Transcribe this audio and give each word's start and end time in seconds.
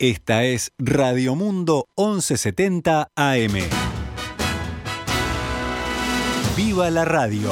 Esta 0.00 0.44
es 0.44 0.72
Radio 0.78 1.34
Mundo 1.34 1.86
1170 1.98 3.10
AM. 3.14 3.52
¡Viva 6.56 6.88
la 6.88 7.04
radio! 7.04 7.50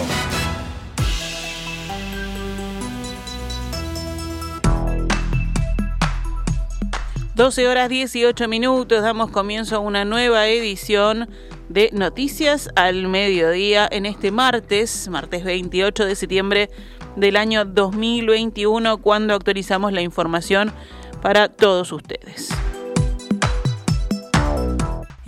Doce 7.35 7.69
horas 7.69 7.91
18 7.91 8.49
minutos, 8.49 9.03
damos 9.03 9.31
comienzo 9.31 9.77
a 9.77 9.81
una 9.81 10.07
nueva 10.07 10.49
edición 10.49 11.29
de 11.69 11.91
Noticias 11.93 12.71
al 12.77 13.09
Mediodía 13.09 13.87
en 13.91 14.07
este 14.07 14.31
martes, 14.31 15.09
martes 15.11 15.45
28 15.45 16.07
de 16.07 16.15
septiembre 16.15 16.71
del 17.15 17.37
año 17.37 17.67
2021, 17.67 19.03
cuando 19.03 19.35
actualizamos 19.35 19.93
la 19.93 20.01
información 20.01 20.73
para 21.21 21.49
todos 21.49 21.93
ustedes. 21.93 22.51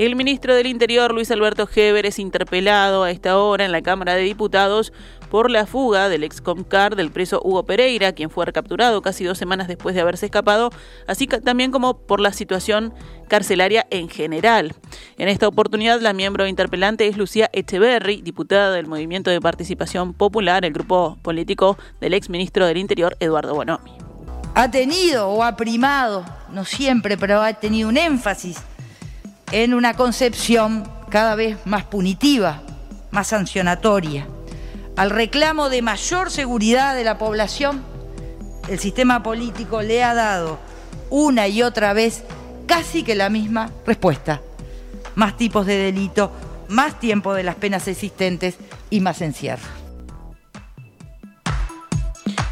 El 0.00 0.16
ministro 0.16 0.54
del 0.54 0.66
Interior, 0.66 1.12
Luis 1.12 1.30
Alberto 1.30 1.68
Heber, 1.74 2.06
es 2.06 2.18
interpelado 2.18 3.04
a 3.04 3.10
esta 3.10 3.36
hora 3.36 3.66
en 3.66 3.72
la 3.72 3.82
Cámara 3.82 4.14
de 4.14 4.22
Diputados 4.22 4.94
por 5.30 5.50
la 5.50 5.66
fuga 5.66 6.08
del 6.08 6.24
ex 6.24 6.40
Comcar 6.40 6.96
del 6.96 7.10
preso 7.10 7.42
Hugo 7.44 7.66
Pereira, 7.66 8.12
quien 8.12 8.30
fue 8.30 8.46
recapturado 8.46 9.02
casi 9.02 9.24
dos 9.24 9.36
semanas 9.36 9.68
después 9.68 9.94
de 9.94 10.00
haberse 10.00 10.24
escapado, 10.24 10.70
así 11.06 11.26
también 11.26 11.70
como 11.70 11.98
por 11.98 12.18
la 12.18 12.32
situación 12.32 12.94
carcelaria 13.28 13.86
en 13.90 14.08
general. 14.08 14.74
En 15.18 15.28
esta 15.28 15.46
oportunidad, 15.46 16.00
la 16.00 16.14
miembro 16.14 16.46
interpelante 16.46 17.06
es 17.06 17.18
Lucía 17.18 17.50
Echeverry, 17.52 18.22
diputada 18.22 18.72
del 18.72 18.86
Movimiento 18.86 19.30
de 19.30 19.42
Participación 19.42 20.14
Popular, 20.14 20.64
el 20.64 20.72
grupo 20.72 21.18
político 21.20 21.76
del 22.00 22.14
ex 22.14 22.30
ministro 22.30 22.64
del 22.64 22.78
Interior, 22.78 23.18
Eduardo 23.20 23.54
Bonomi. 23.54 24.09
Ha 24.54 24.70
tenido 24.70 25.28
o 25.28 25.44
ha 25.44 25.56
primado, 25.56 26.24
no 26.50 26.64
siempre, 26.64 27.16
pero 27.16 27.40
ha 27.40 27.52
tenido 27.54 27.88
un 27.88 27.96
énfasis 27.96 28.58
en 29.52 29.74
una 29.74 29.94
concepción 29.94 30.88
cada 31.08 31.34
vez 31.34 31.56
más 31.64 31.84
punitiva, 31.84 32.62
más 33.10 33.28
sancionatoria. 33.28 34.26
Al 34.96 35.10
reclamo 35.10 35.68
de 35.68 35.82
mayor 35.82 36.30
seguridad 36.30 36.94
de 36.94 37.04
la 37.04 37.16
población, 37.16 37.82
el 38.68 38.78
sistema 38.78 39.22
político 39.22 39.82
le 39.82 40.04
ha 40.04 40.14
dado 40.14 40.58
una 41.10 41.48
y 41.48 41.62
otra 41.62 41.92
vez 41.92 42.22
casi 42.66 43.02
que 43.02 43.14
la 43.14 43.30
misma 43.30 43.70
respuesta. 43.86 44.40
Más 45.14 45.36
tipos 45.36 45.66
de 45.66 45.76
delito, 45.76 46.32
más 46.68 47.00
tiempo 47.00 47.34
de 47.34 47.42
las 47.42 47.56
penas 47.56 47.88
existentes 47.88 48.56
y 48.90 49.00
más 49.00 49.22
encierro. 49.22 49.79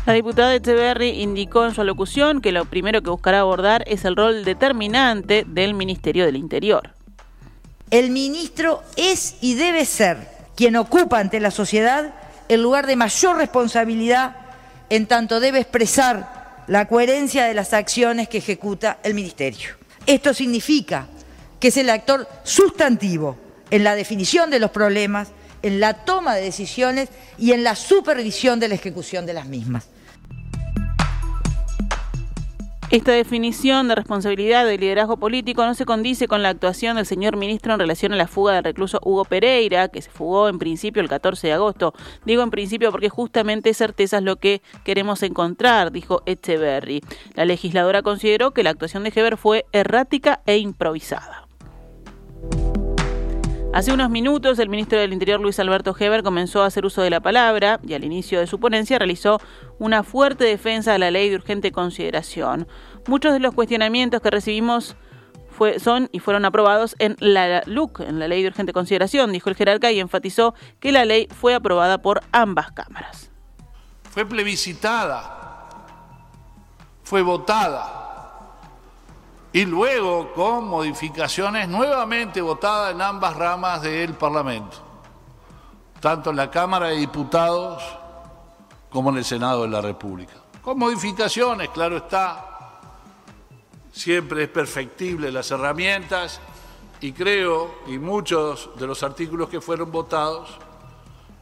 La 0.08 0.14
diputada 0.14 0.54
Echeverry 0.54 1.20
indicó 1.20 1.66
en 1.66 1.74
su 1.74 1.82
alocución 1.82 2.40
que 2.40 2.50
lo 2.50 2.64
primero 2.64 3.02
que 3.02 3.10
buscará 3.10 3.40
abordar 3.40 3.84
es 3.86 4.06
el 4.06 4.16
rol 4.16 4.42
determinante 4.42 5.44
del 5.46 5.74
Ministerio 5.74 6.24
del 6.24 6.36
Interior. 6.36 6.94
El 7.90 8.10
ministro 8.10 8.82
es 8.96 9.34
y 9.42 9.52
debe 9.52 9.84
ser 9.84 10.16
quien 10.56 10.76
ocupa 10.76 11.18
ante 11.18 11.40
la 11.40 11.50
sociedad 11.50 12.14
el 12.48 12.62
lugar 12.62 12.86
de 12.86 12.96
mayor 12.96 13.36
responsabilidad 13.36 14.34
en 14.88 15.04
tanto 15.04 15.40
debe 15.40 15.58
expresar 15.58 16.64
la 16.68 16.88
coherencia 16.88 17.44
de 17.44 17.52
las 17.52 17.74
acciones 17.74 18.30
que 18.30 18.38
ejecuta 18.38 19.00
el 19.02 19.12
ministerio. 19.12 19.72
Esto 20.06 20.32
significa 20.32 21.06
que 21.60 21.68
es 21.68 21.76
el 21.76 21.90
actor 21.90 22.26
sustantivo 22.44 23.36
en 23.70 23.84
la 23.84 23.94
definición 23.94 24.48
de 24.48 24.58
los 24.58 24.70
problemas, 24.70 25.28
en 25.62 25.80
la 25.80 25.92
toma 26.06 26.34
de 26.34 26.44
decisiones 26.44 27.10
y 27.36 27.52
en 27.52 27.62
la 27.62 27.76
supervisión 27.76 28.58
de 28.58 28.68
la 28.68 28.74
ejecución 28.74 29.26
de 29.26 29.34
las 29.34 29.44
mismas. 29.44 29.88
Esta 32.90 33.12
definición 33.12 33.86
de 33.86 33.96
responsabilidad 33.96 34.64
de 34.64 34.78
liderazgo 34.78 35.18
político 35.18 35.62
no 35.66 35.74
se 35.74 35.84
condice 35.84 36.26
con 36.26 36.42
la 36.42 36.48
actuación 36.48 36.96
del 36.96 37.04
señor 37.04 37.36
ministro 37.36 37.74
en 37.74 37.80
relación 37.80 38.14
a 38.14 38.16
la 38.16 38.26
fuga 38.26 38.54
del 38.54 38.64
recluso 38.64 38.98
Hugo 39.04 39.26
Pereira, 39.26 39.88
que 39.88 40.00
se 40.00 40.10
fugó 40.10 40.48
en 40.48 40.58
principio 40.58 41.02
el 41.02 41.08
14 41.10 41.48
de 41.48 41.52
agosto. 41.52 41.92
Digo 42.24 42.42
en 42.42 42.50
principio 42.50 42.90
porque 42.90 43.10
justamente 43.10 43.74
certeza 43.74 44.16
es 44.16 44.22
lo 44.22 44.36
que 44.36 44.62
queremos 44.84 45.22
encontrar, 45.22 45.92
dijo 45.92 46.22
Echeverry. 46.24 47.02
La 47.34 47.44
legisladora 47.44 48.00
consideró 48.00 48.52
que 48.52 48.62
la 48.62 48.70
actuación 48.70 49.04
de 49.04 49.12
Heber 49.14 49.36
fue 49.36 49.66
errática 49.72 50.40
e 50.46 50.56
improvisada. 50.56 51.46
Hace 53.74 53.92
unos 53.92 54.08
minutos, 54.08 54.58
el 54.58 54.70
ministro 54.70 54.98
del 54.98 55.12
Interior, 55.12 55.38
Luis 55.40 55.60
Alberto 55.60 55.94
Heber, 55.96 56.22
comenzó 56.22 56.62
a 56.62 56.66
hacer 56.66 56.86
uso 56.86 57.02
de 57.02 57.10
la 57.10 57.20
palabra 57.20 57.78
y 57.86 57.92
al 57.92 58.02
inicio 58.02 58.40
de 58.40 58.46
su 58.46 58.58
ponencia 58.58 58.98
realizó 58.98 59.40
una 59.78 60.02
fuerte 60.02 60.44
defensa 60.44 60.92
de 60.92 60.98
la 60.98 61.10
ley 61.10 61.28
de 61.28 61.36
urgente 61.36 61.70
consideración. 61.70 62.66
Muchos 63.06 63.34
de 63.34 63.40
los 63.40 63.54
cuestionamientos 63.54 64.22
que 64.22 64.30
recibimos 64.30 64.96
son 65.78 66.08
y 66.12 66.20
fueron 66.20 66.46
aprobados 66.46 66.96
en 66.98 67.16
la 67.20 67.62
LUC, 67.66 68.00
en 68.00 68.18
la 68.18 68.26
ley 68.26 68.42
de 68.42 68.48
urgente 68.48 68.72
consideración, 68.72 69.32
dijo 69.32 69.50
el 69.50 69.56
jerarca 69.56 69.92
y 69.92 70.00
enfatizó 70.00 70.54
que 70.80 70.90
la 70.90 71.04
ley 71.04 71.28
fue 71.30 71.54
aprobada 71.54 71.98
por 71.98 72.22
ambas 72.32 72.72
cámaras. 72.72 73.30
Fue 74.10 74.24
plebiscitada, 74.24 75.68
fue 77.04 77.20
votada 77.20 78.07
y 79.58 79.64
luego 79.64 80.32
con 80.34 80.68
modificaciones 80.68 81.68
nuevamente 81.68 82.40
votadas 82.40 82.94
en 82.94 83.02
ambas 83.02 83.34
ramas 83.34 83.82
del 83.82 84.14
Parlamento, 84.14 84.76
tanto 85.98 86.30
en 86.30 86.36
la 86.36 86.48
Cámara 86.48 86.90
de 86.90 86.98
Diputados 86.98 87.82
como 88.88 89.10
en 89.10 89.16
el 89.16 89.24
Senado 89.24 89.62
de 89.62 89.68
la 89.68 89.80
República. 89.80 90.34
Con 90.62 90.78
modificaciones, 90.78 91.70
claro 91.70 91.96
está, 91.96 92.78
siempre 93.90 94.44
es 94.44 94.48
perfectible 94.48 95.32
las 95.32 95.50
herramientas 95.50 96.38
y 97.00 97.10
creo, 97.10 97.80
y 97.88 97.98
muchos 97.98 98.70
de 98.78 98.86
los 98.86 99.02
artículos 99.02 99.48
que 99.48 99.60
fueron 99.60 99.90
votados 99.90 100.56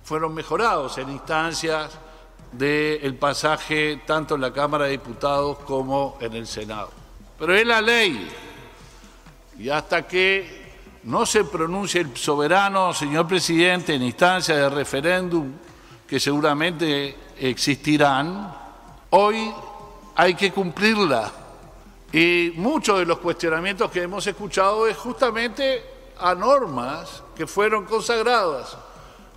fueron 0.04 0.32
mejorados 0.32 0.96
en 0.96 1.10
instancias 1.10 1.98
del 2.50 3.14
pasaje 3.16 4.04
tanto 4.06 4.36
en 4.36 4.40
la 4.40 4.54
Cámara 4.54 4.86
de 4.86 4.92
Diputados 4.92 5.58
como 5.66 6.16
en 6.22 6.32
el 6.32 6.46
Senado 6.46 6.95
pero 7.38 7.54
es 7.54 7.66
la 7.66 7.80
ley. 7.80 8.28
Y 9.58 9.68
hasta 9.68 10.06
que 10.06 10.66
no 11.04 11.24
se 11.24 11.44
pronuncie 11.44 12.00
el 12.00 12.16
soberano, 12.16 12.92
señor 12.92 13.26
presidente, 13.26 13.94
en 13.94 14.02
instancia 14.02 14.56
de 14.56 14.68
referéndum, 14.68 15.52
que 16.06 16.20
seguramente 16.20 17.16
existirán, 17.38 18.54
hoy 19.10 19.52
hay 20.14 20.34
que 20.34 20.52
cumplirla. 20.52 21.32
Y 22.12 22.52
muchos 22.56 22.98
de 22.98 23.06
los 23.06 23.18
cuestionamientos 23.18 23.90
que 23.90 24.02
hemos 24.02 24.26
escuchado 24.26 24.86
es 24.86 24.96
justamente 24.96 25.82
a 26.18 26.34
normas 26.34 27.22
que 27.36 27.46
fueron 27.46 27.84
consagradas 27.84 28.76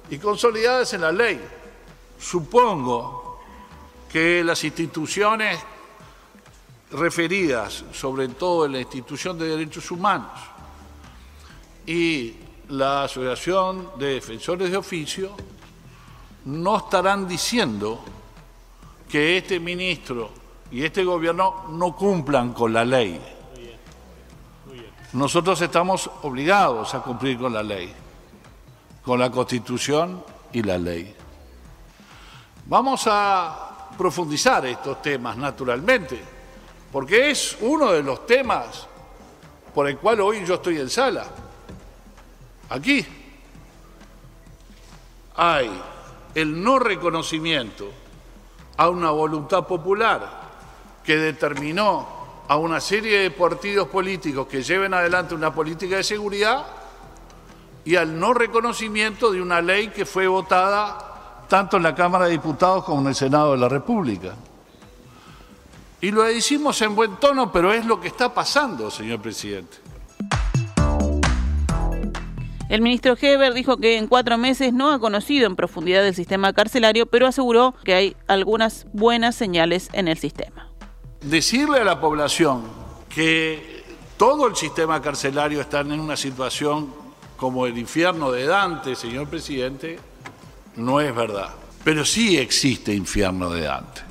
y 0.10 0.18
consolidadas 0.18 0.94
en 0.94 1.02
la 1.02 1.12
ley. 1.12 1.42
Supongo 2.20 3.42
que 4.12 4.44
las 4.44 4.64
instituciones 4.64 5.60
referidas 6.91 7.85
sobre 7.94 8.27
todo 8.29 8.66
en 8.66 8.73
la 8.73 8.79
institución 8.79 9.38
de 9.38 9.50
derechos 9.50 9.91
humanos 9.91 10.39
y 11.85 12.35
la 12.69 13.03
Asociación 13.03 13.91
de 13.97 14.16
Defensores 14.16 14.72
de 14.72 14.77
Oficio 14.77 15.31
no 16.45 16.77
estarán 16.77 17.27
diciendo 17.27 18.00
que 19.07 19.38
este 19.38 19.59
ministro 19.59 20.31
y 20.72 20.83
este 20.83 21.03
gobierno 21.03 21.66
no 21.69 21.95
cumplan 21.95 22.53
con 22.53 22.72
la 22.73 22.85
ley. 22.85 23.19
Nosotros 25.13 25.59
estamos 25.61 26.09
obligados 26.21 26.94
a 26.94 27.01
cumplir 27.01 27.39
con 27.39 27.51
la 27.53 27.63
ley, 27.63 27.91
con 29.01 29.19
la 29.19 29.31
Constitución 29.31 30.23
y 30.53 30.61
la 30.61 30.77
ley. 30.77 31.16
Vamos 32.67 33.07
a 33.07 33.89
profundizar 33.97 34.63
estos 34.67 35.01
temas, 35.01 35.35
naturalmente 35.35 36.38
porque 36.91 37.29
es 37.29 37.57
uno 37.61 37.91
de 37.91 38.03
los 38.03 38.25
temas 38.25 38.88
por 39.74 39.88
el 39.88 39.97
cual 39.97 40.21
hoy 40.21 40.44
yo 40.45 40.56
estoy 40.56 40.80
en 40.80 40.89
sala. 40.89 41.25
Aquí 42.69 43.06
hay 45.36 45.69
el 46.36 46.62
no 46.62 46.80
reconocimiento 46.80 47.89
a 48.77 48.89
una 48.89 49.12
voluntad 49.12 49.65
popular 49.65 50.39
que 51.03 51.18
determinó 51.18 52.19
a 52.47 52.57
una 52.57 52.81
serie 52.81 53.19
de 53.19 53.31
partidos 53.31 53.88
políticos 53.88 54.47
que 54.47 54.63
lleven 54.63 54.94
adelante 54.94 55.35
una 55.35 55.53
política 55.53 55.97
de 55.97 56.03
seguridad 56.03 56.65
y 57.85 57.95
al 57.95 58.19
no 58.19 58.33
reconocimiento 58.33 59.31
de 59.31 59.42
una 59.42 59.62
ley 59.62 59.89
que 59.89 60.06
fue 60.06 60.27
votada 60.27 61.45
tanto 61.47 61.77
en 61.77 61.83
la 61.83 61.95
Cámara 61.95 62.25
de 62.25 62.31
Diputados 62.31 62.83
como 62.83 63.01
en 63.01 63.07
el 63.07 63.15
Senado 63.15 63.53
de 63.53 63.57
la 63.57 63.69
República. 63.69 64.33
Y 66.01 66.12
lo 66.12 66.24
decimos 66.24 66.81
en 66.81 66.96
buen 66.96 67.18
tono, 67.18 67.51
pero 67.51 67.74
es 67.74 67.86
lo 67.86 68.00
que 68.00 68.07
está 68.07 68.34
pasando, 68.34 68.90
señor 68.90 69.22
presidente. 69.22 69.78
El 72.69 72.81
ministro 72.81 73.18
Heber 73.19 73.54
dijo 73.54 73.78
que 73.78 73.98
en 73.98 74.07
cuatro 74.07 74.38
meses 74.38 74.74
no 74.74 74.92
ha 74.92 75.00
conocido 75.00 75.48
en 75.48 75.56
profundidad 75.56 76.06
el 76.06 76.13
sistema 76.13 76.54
carcelario, 76.54 77.07
pero 77.07 77.25
aseguró 77.25 77.74
que 77.84 77.96
hay 77.96 78.16
algunas 78.28 78.86
buenas 78.94 79.36
señales 79.36 79.90
en 79.92 80.07
el 80.07 80.19
sistema. 80.19 80.69
Decirle 81.22 81.80
a 81.80 81.84
la 81.84 82.00
población 82.00 82.62
que 83.10 83.84
todo 84.18 84.48
el 84.48 84.56
sistema 84.56 85.02
carcelario 85.02 85.60
está 85.60 85.80
en 85.80 86.00
una 86.00 86.16
situación 86.16 86.94
como 87.36 87.66
el 87.66 87.78
infierno 87.78 88.31
de 88.31 88.45
Dante, 88.45 88.95
señor 88.95 89.28
presidente, 89.28 90.00
no 90.75 91.02
es 91.02 91.13
verdad. 91.13 91.50
Pero 91.84 92.06
sí 92.06 92.38
existe 92.38 92.94
infierno 92.94 93.50
de 93.50 93.62
Dante. 93.62 94.08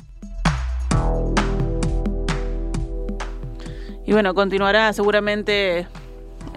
Y 4.09 4.11
bueno, 4.11 4.33
continuará 4.33 4.91
seguramente 4.91 5.85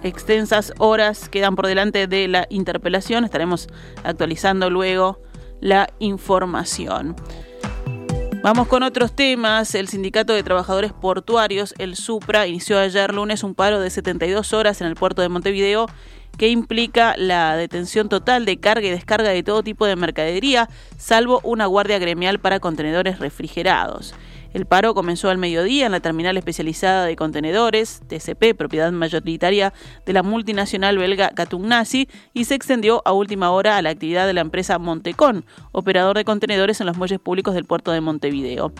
extensas 0.01 0.73
horas 0.79 1.29
quedan 1.29 1.55
por 1.55 1.67
delante 1.67 2.07
de 2.07 2.27
la 2.27 2.47
interpelación. 2.49 3.25
Estaremos 3.25 3.67
actualizando 4.03 4.71
luego 4.71 5.19
la 5.61 5.87
información. 5.99 7.15
Vamos 8.41 8.67
con 8.67 8.81
otros 8.81 9.15
temas. 9.15 9.75
El 9.75 9.87
Sindicato 9.87 10.33
de 10.33 10.41
Trabajadores 10.41 10.93
Portuarios, 10.93 11.75
el 11.77 11.95
SUPRA, 11.95 12.47
inició 12.47 12.79
ayer 12.79 13.13
lunes 13.13 13.43
un 13.43 13.53
paro 13.53 13.79
de 13.79 13.91
72 13.91 14.51
horas 14.53 14.81
en 14.81 14.87
el 14.87 14.95
puerto 14.95 15.21
de 15.21 15.29
Montevideo 15.29 15.85
que 16.39 16.49
implica 16.49 17.13
la 17.17 17.55
detención 17.55 18.09
total 18.09 18.45
de 18.45 18.59
carga 18.59 18.87
y 18.87 18.89
descarga 18.89 19.29
de 19.29 19.43
todo 19.43 19.61
tipo 19.61 19.85
de 19.85 19.95
mercadería, 19.95 20.69
salvo 20.97 21.39
una 21.43 21.67
guardia 21.67 21.99
gremial 21.99 22.39
para 22.39 22.59
contenedores 22.59 23.19
refrigerados. 23.19 24.15
El 24.53 24.67
paro 24.67 24.93
comenzó 24.93 25.29
al 25.29 25.39
mediodía 25.39 25.87
en 25.87 25.91
la 25.91 25.99
terminal 25.99 26.37
especializada 26.37 27.05
de 27.05 27.15
contenedores, 27.15 28.01
TCP, 28.07 28.55
propiedad 28.55 28.91
mayoritaria 28.91 29.73
de 30.05 30.13
la 30.13 30.21
multinacional 30.21 30.97
belga 30.99 31.31
Catugnasi, 31.31 32.07
y 32.33 32.45
se 32.45 32.53
extendió 32.53 33.01
a 33.05 33.13
última 33.13 33.49
hora 33.49 33.77
a 33.77 33.81
la 33.81 33.89
actividad 33.89 34.27
de 34.27 34.33
la 34.33 34.41
empresa 34.41 34.77
Montecón, 34.77 35.43
operador 35.71 36.17
de 36.17 36.25
contenedores 36.25 36.79
en 36.81 36.87
los 36.87 36.97
muelles 36.97 37.19
públicos 37.19 37.55
del 37.55 37.65
puerto 37.65 37.91
de 37.91 38.01
Montevideo. 38.01 38.71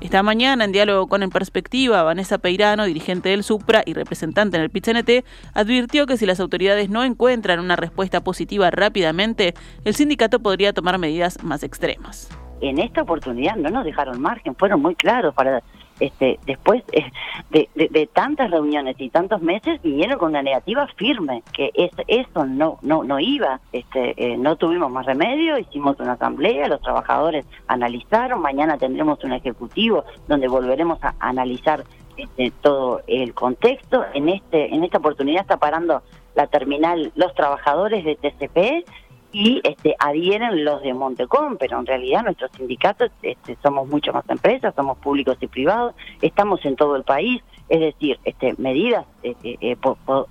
Esta 0.00 0.22
mañana, 0.22 0.64
en 0.64 0.72
diálogo 0.72 1.06
con 1.06 1.22
En 1.22 1.30
Perspectiva, 1.30 2.02
Vanessa 2.02 2.36
Peirano, 2.36 2.84
dirigente 2.84 3.30
del 3.30 3.44
Supra 3.44 3.82
y 3.86 3.94
representante 3.94 4.58
en 4.58 4.62
el 4.62 4.70
PITCNT, 4.70 5.24
advirtió 5.54 6.04
que 6.04 6.18
si 6.18 6.26
las 6.26 6.40
autoridades 6.40 6.90
no 6.90 7.04
encuentran 7.04 7.60
una 7.60 7.76
respuesta 7.76 8.22
positiva 8.22 8.70
rápidamente, 8.70 9.54
el 9.84 9.94
sindicato 9.94 10.40
podría 10.40 10.74
tomar 10.74 10.98
medidas 10.98 11.42
más 11.42 11.62
extremas 11.62 12.28
en 12.60 12.78
esta 12.78 13.02
oportunidad 13.02 13.56
no 13.56 13.70
nos 13.70 13.84
dejaron 13.84 14.20
margen, 14.20 14.54
fueron 14.54 14.82
muy 14.82 14.94
claros 14.94 15.34
para 15.34 15.62
este 16.00 16.40
después 16.44 16.82
eh, 16.90 17.08
de, 17.52 18.08
tantas 18.12 18.50
reuniones 18.50 18.96
y 18.98 19.10
tantos 19.10 19.40
meses 19.40 19.80
vinieron 19.80 20.18
con 20.18 20.30
una 20.30 20.42
negativa 20.42 20.88
firme 20.96 21.44
que 21.52 21.70
es, 21.72 21.92
eso 22.08 22.46
no 22.46 22.80
no 22.82 23.04
no 23.04 23.20
iba 23.20 23.60
este 23.70 24.12
eh, 24.16 24.36
no 24.36 24.56
tuvimos 24.56 24.90
más 24.90 25.06
remedio 25.06 25.56
hicimos 25.56 25.96
una 26.00 26.14
asamblea 26.14 26.66
los 26.66 26.80
trabajadores 26.80 27.46
analizaron 27.68 28.42
mañana 28.42 28.76
tendremos 28.76 29.22
un 29.22 29.34
ejecutivo 29.34 30.04
donde 30.26 30.48
volveremos 30.48 30.98
a 31.04 31.14
analizar 31.20 31.84
este, 32.16 32.52
todo 32.62 33.02
el 33.08 33.34
contexto. 33.34 34.04
En 34.14 34.28
este 34.28 34.72
en 34.72 34.84
esta 34.84 34.98
oportunidad 34.98 35.42
está 35.42 35.56
parando 35.56 36.02
la 36.36 36.46
terminal 36.46 37.12
los 37.16 37.34
trabajadores 37.34 38.04
de 38.04 38.14
TCP 38.14 38.88
y 39.34 39.60
este, 39.64 39.96
adhieren 39.98 40.64
los 40.64 40.80
de 40.82 40.94
Montecón, 40.94 41.56
pero 41.58 41.80
en 41.80 41.86
realidad 41.86 42.22
nuestros 42.22 42.52
sindicatos 42.52 43.10
este, 43.20 43.58
somos 43.60 43.88
mucho 43.88 44.12
más 44.12 44.24
empresas, 44.30 44.72
somos 44.76 44.96
públicos 44.98 45.36
y 45.40 45.48
privados, 45.48 45.92
estamos 46.22 46.64
en 46.64 46.76
todo 46.76 46.94
el 46.94 47.02
país, 47.02 47.42
es 47.68 47.80
decir, 47.80 48.20
este, 48.24 48.54
medidas 48.58 49.04
eh, 49.24 49.34
eh, 49.42 49.76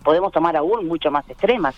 podemos 0.03 0.31
tomar 0.31 0.55
aún 0.55 0.87
mucho 0.87 1.11
más 1.11 1.29
extremas. 1.29 1.75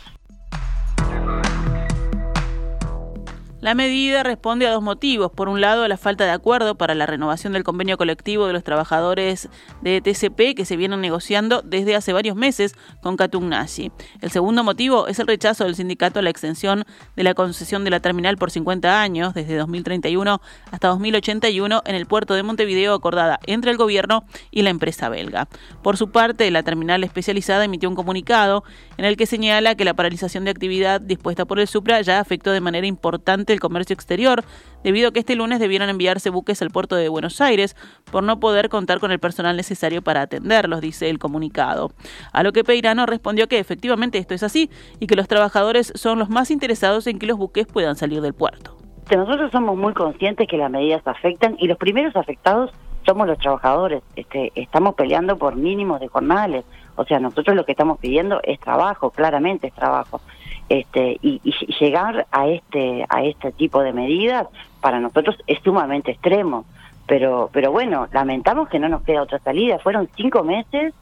La 3.66 3.74
medida 3.74 4.22
responde 4.22 4.68
a 4.68 4.72
dos 4.72 4.84
motivos. 4.84 5.32
Por 5.32 5.50
un 5.50 5.60
lado, 5.60 5.88
la 5.88 5.98
falta 5.98 6.24
de 6.24 6.30
acuerdo 6.30 6.76
para 6.76 6.94
la 6.94 7.08
renovación 7.08 7.52
del 7.54 7.64
convenio 7.64 7.98
colectivo 7.98 8.46
de 8.46 8.54
los 8.54 8.64
trabajadores 8.64 9.50
de 9.82 10.02
TCP 10.02 10.56
que 10.56 10.66
se 10.66 10.78
vienen 10.78 11.02
negociando 11.02 11.64
desde 11.64 11.96
hace 11.96 12.14
varios 12.14 12.36
meses 12.36 12.76
con 13.02 13.18
Catugnasi. 13.18 13.92
El 14.22 14.30
segundo 14.30 14.64
motivo 14.64 15.08
es 15.08 15.18
el 15.18 15.26
rechazo 15.26 15.64
del 15.64 15.76
sindicato 15.76 16.20
a 16.20 16.22
la 16.22 16.30
extensión 16.30 16.86
de 17.16 17.24
la 17.24 17.34
concesión 17.34 17.84
de 17.84 17.90
la 17.90 18.02
terminal 18.02 18.38
por 18.38 18.52
50 18.52 19.02
años, 19.02 19.34
desde 19.34 19.56
2031 19.56 20.42
hasta 20.72 20.88
2081, 20.90 21.82
en 21.88 21.96
el 21.96 22.06
puerto 22.06 22.36
de 22.36 22.44
Montevideo 22.44 22.94
acordada 22.94 23.40
entre 23.48 23.72
el 23.72 23.78
gobierno 23.78 24.26
y 24.52 24.62
la 24.62 24.70
empresa 24.70 25.10
belga. 25.10 25.48
Por 25.82 25.98
su 25.98 26.12
parte, 26.12 26.52
la 26.52 26.62
terminal 26.62 27.04
especializada 27.04 27.66
emitió 27.66 27.90
un 27.90 27.96
comunicado 27.96 28.64
en 28.98 29.06
el 29.06 29.18
que 29.18 29.26
señala 29.26 29.74
que 29.74 29.86
la 29.86 29.96
paralización 29.96 30.46
de 30.46 30.52
actividad 30.52 31.02
dispuesta 31.02 31.46
por 31.46 31.60
el 31.60 31.68
Supra 31.68 32.00
ya 32.02 32.20
afectó 32.20 32.52
de 32.52 32.62
manera 32.62 32.86
importante 32.86 33.55
el 33.56 33.60
comercio 33.60 33.94
exterior, 33.94 34.44
debido 34.84 35.10
a 35.10 35.12
que 35.12 35.20
este 35.20 35.36
lunes 35.36 35.60
debieron 35.60 35.90
enviarse 35.90 36.30
buques 36.30 36.62
al 36.62 36.70
puerto 36.70 36.96
de 36.96 37.10
Buenos 37.10 37.42
Aires 37.42 37.76
por 38.12 38.24
no 38.24 38.40
poder 38.40 38.70
contar 38.70 39.00
con 39.00 39.12
el 39.12 39.20
personal 39.20 39.58
necesario 39.58 40.02
para 40.02 40.22
atenderlos, 40.22 40.82
dice 40.82 41.10
el 41.10 41.18
comunicado. 41.18 41.92
A 42.32 42.44
lo 42.44 42.54
que 42.54 42.64
Peirano 42.64 43.06
respondió 43.06 43.48
que 43.48 43.60
efectivamente 43.60 44.20
esto 44.20 44.34
es 44.34 44.44
así 44.44 44.70
y 45.00 45.08
que 45.08 45.16
los 45.16 45.28
trabajadores 45.28 45.92
son 45.96 46.20
los 46.20 46.30
más 46.30 46.52
interesados 46.52 47.08
en 47.08 47.18
que 47.18 47.26
los 47.26 47.38
buques 47.38 47.66
puedan 47.66 47.96
salir 47.96 48.22
del 48.22 48.34
puerto. 48.34 48.78
Nosotros 49.10 49.52
somos 49.52 49.78
muy 49.78 49.94
conscientes 49.94 50.48
que 50.48 50.58
las 50.58 50.72
medidas 50.72 51.02
afectan 51.06 51.56
y 51.60 51.68
los 51.68 51.78
primeros 51.78 52.16
afectados 52.16 52.72
somos 53.06 53.28
los 53.28 53.38
trabajadores. 53.38 54.02
Este, 54.16 54.52
estamos 54.56 54.96
peleando 54.96 55.38
por 55.38 55.56
mínimos 55.56 56.00
de 56.00 56.08
jornales. 56.08 56.66
O 56.96 57.06
sea, 57.06 57.20
nosotros 57.20 57.56
lo 57.56 57.66
que 57.66 57.74
estamos 57.74 58.00
pidiendo 58.00 58.40
es 58.44 58.60
trabajo, 58.60 59.12
claramente 59.12 59.68
es 59.68 59.74
trabajo 59.74 60.22
este, 60.70 61.18
y, 61.22 61.42
llegar 61.80 62.28
a 62.32 62.48
este 62.48 63.06
a 63.10 63.24
este 63.24 63.52
tipo 63.52 63.82
de 63.82 63.94
medidas 63.94 64.48
para 64.82 65.00
nosotros 65.00 65.38
es 65.48 65.60
sumamente 65.64 66.12
extremo. 66.12 66.66
Pero 67.08 67.50
pero 67.54 67.72
bueno 67.72 68.08
lamentamos 68.12 68.70
que 68.70 68.80
no 68.80 68.90
nos 68.90 69.04
queda 69.04 69.22
otra 69.22 69.40
salida. 69.40 69.80
Fueron 69.80 70.10
cinco 70.16 70.44
meses 70.44 70.94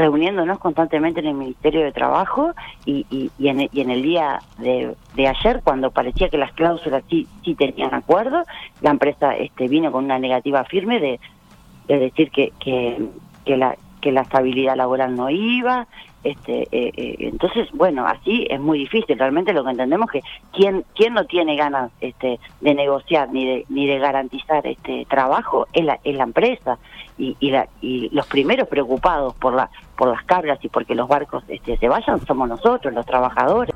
reuniéndonos 0.00 0.58
constantemente 0.58 1.20
en 1.20 1.26
el 1.26 1.34
Ministerio 1.34 1.82
de 1.82 1.92
Trabajo 1.92 2.52
y, 2.86 3.04
y, 3.10 3.48
en, 3.48 3.68
y 3.70 3.80
en, 3.82 3.90
el 3.90 4.00
día 4.00 4.40
de, 4.56 4.94
de, 5.14 5.28
ayer, 5.28 5.60
cuando 5.62 5.90
parecía 5.90 6.30
que 6.30 6.38
las 6.38 6.52
cláusulas 6.52 7.04
sí, 7.10 7.28
sí 7.44 7.54
tenían 7.54 7.92
acuerdo, 7.92 8.44
la 8.80 8.92
empresa 8.92 9.36
este, 9.36 9.68
vino 9.68 9.92
con 9.92 10.06
una 10.06 10.18
negativa 10.18 10.64
firme 10.64 11.00
de, 11.00 11.20
de 11.86 11.98
decir 11.98 12.30
que, 12.30 12.50
que, 12.58 12.96
que, 13.44 13.58
la, 13.58 13.76
que 14.00 14.10
la 14.10 14.22
estabilidad 14.22 14.74
laboral 14.74 15.14
no 15.14 15.28
iba, 15.28 15.86
este, 16.22 16.62
eh, 16.70 16.92
eh, 16.96 17.16
entonces, 17.20 17.68
bueno, 17.72 18.06
así 18.06 18.46
es 18.50 18.60
muy 18.60 18.78
difícil. 18.78 19.18
Realmente 19.18 19.52
lo 19.52 19.64
que 19.64 19.70
entendemos 19.70 20.14
es 20.14 20.22
que 20.22 20.28
quien, 20.52 20.84
quien 20.94 21.14
no 21.14 21.24
tiene 21.24 21.56
ganas 21.56 21.90
este, 22.00 22.38
de 22.60 22.74
negociar 22.74 23.30
ni 23.30 23.46
de, 23.46 23.66
ni 23.68 23.86
de 23.86 23.98
garantizar 23.98 24.66
este 24.66 25.06
trabajo 25.08 25.66
es 25.72 25.84
la, 25.84 25.98
es 26.04 26.16
la 26.16 26.24
empresa. 26.24 26.78
Y, 27.18 27.36
y, 27.38 27.50
la, 27.50 27.68
y 27.82 28.08
los 28.14 28.26
primeros 28.26 28.66
preocupados 28.68 29.34
por, 29.34 29.52
la, 29.54 29.70
por 29.96 30.08
las 30.08 30.22
cargas 30.24 30.58
y 30.64 30.68
porque 30.68 30.94
los 30.94 31.06
barcos 31.06 31.44
este, 31.48 31.76
se 31.76 31.88
vayan 31.88 32.24
somos 32.26 32.48
nosotros, 32.48 32.94
los 32.94 33.04
trabajadores. 33.04 33.74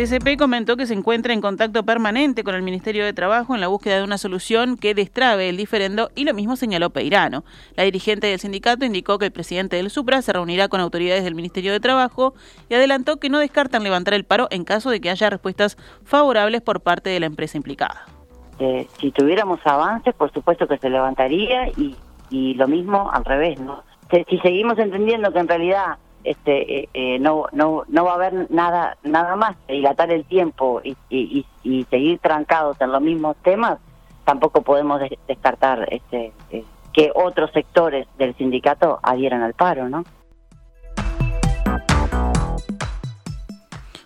TCP 0.00 0.38
comentó 0.38 0.78
que 0.78 0.86
se 0.86 0.94
encuentra 0.94 1.34
en 1.34 1.42
contacto 1.42 1.82
permanente 1.82 2.42
con 2.42 2.54
el 2.54 2.62
Ministerio 2.62 3.04
de 3.04 3.12
Trabajo 3.12 3.54
en 3.54 3.60
la 3.60 3.68
búsqueda 3.68 3.98
de 3.98 4.02
una 4.02 4.16
solución 4.16 4.78
que 4.78 4.94
destrabe 4.94 5.50
el 5.50 5.58
diferendo 5.58 6.08
y 6.14 6.24
lo 6.24 6.32
mismo 6.32 6.56
señaló 6.56 6.88
Peirano. 6.88 7.44
La 7.74 7.84
dirigente 7.84 8.26
del 8.26 8.40
sindicato 8.40 8.86
indicó 8.86 9.18
que 9.18 9.26
el 9.26 9.30
presidente 9.30 9.76
del 9.76 9.90
Supra 9.90 10.22
se 10.22 10.32
reunirá 10.32 10.68
con 10.68 10.80
autoridades 10.80 11.22
del 11.22 11.34
Ministerio 11.34 11.70
de 11.70 11.80
Trabajo 11.80 12.32
y 12.70 12.74
adelantó 12.76 13.18
que 13.18 13.28
no 13.28 13.40
descartan 13.40 13.82
levantar 13.82 14.14
el 14.14 14.24
paro 14.24 14.48
en 14.50 14.64
caso 14.64 14.88
de 14.88 15.02
que 15.02 15.10
haya 15.10 15.28
respuestas 15.28 15.76
favorables 16.02 16.62
por 16.62 16.80
parte 16.80 17.10
de 17.10 17.20
la 17.20 17.26
empresa 17.26 17.58
implicada. 17.58 18.06
Eh, 18.58 18.86
si 18.98 19.10
tuviéramos 19.10 19.60
avances, 19.64 20.14
por 20.14 20.32
supuesto 20.32 20.66
que 20.66 20.78
se 20.78 20.88
levantaría 20.88 21.68
y, 21.76 21.94
y 22.30 22.54
lo 22.54 22.68
mismo 22.68 23.10
al 23.12 23.26
revés, 23.26 23.60
¿no? 23.60 23.82
Si 24.10 24.38
seguimos 24.38 24.78
entendiendo 24.78 25.30
que 25.30 25.40
en 25.40 25.48
realidad 25.48 25.98
este, 26.24 26.80
eh, 26.80 26.88
eh, 26.94 27.18
no, 27.18 27.46
va 27.52 28.10
a 28.10 28.14
haber 28.14 28.50
nada, 28.50 28.96
nada 29.02 29.36
más, 29.36 29.56
dilatar 29.68 30.12
el 30.12 30.24
tiempo 30.24 30.80
y, 30.82 30.96
seguir 31.90 32.18
trancados 32.18 32.80
en 32.80 32.92
los 32.92 33.00
mismos 33.00 33.36
temas, 33.42 33.78
tampoco 34.24 34.62
podemos 34.62 35.00
descartar 35.26 35.88
este, 35.92 36.32
eh, 36.50 36.64
que 36.92 37.10
otros 37.14 37.50
sectores 37.52 38.06
del 38.18 38.34
sindicato 38.36 39.00
adhieran 39.02 39.42
al 39.42 39.54
paro, 39.54 39.88
¿no? 39.88 40.04